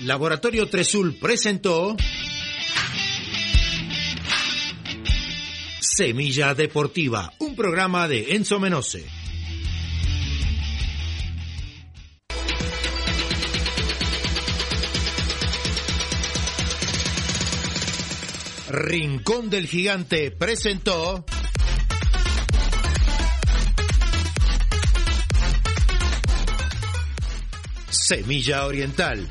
Laboratorio 0.00 0.68
Tresul 0.68 1.14
presentó 1.18 1.96
Semilla 5.80 6.54
Deportiva, 6.54 7.32
un 7.38 7.54
programa 7.54 8.08
de 8.08 8.34
Enzo 8.34 8.58
Menose. 8.58 9.06
Rincón 18.68 19.50
del 19.50 19.68
Gigante 19.68 20.30
presentó 20.30 21.26
Semilla 27.90 28.64
Oriental 28.66 29.30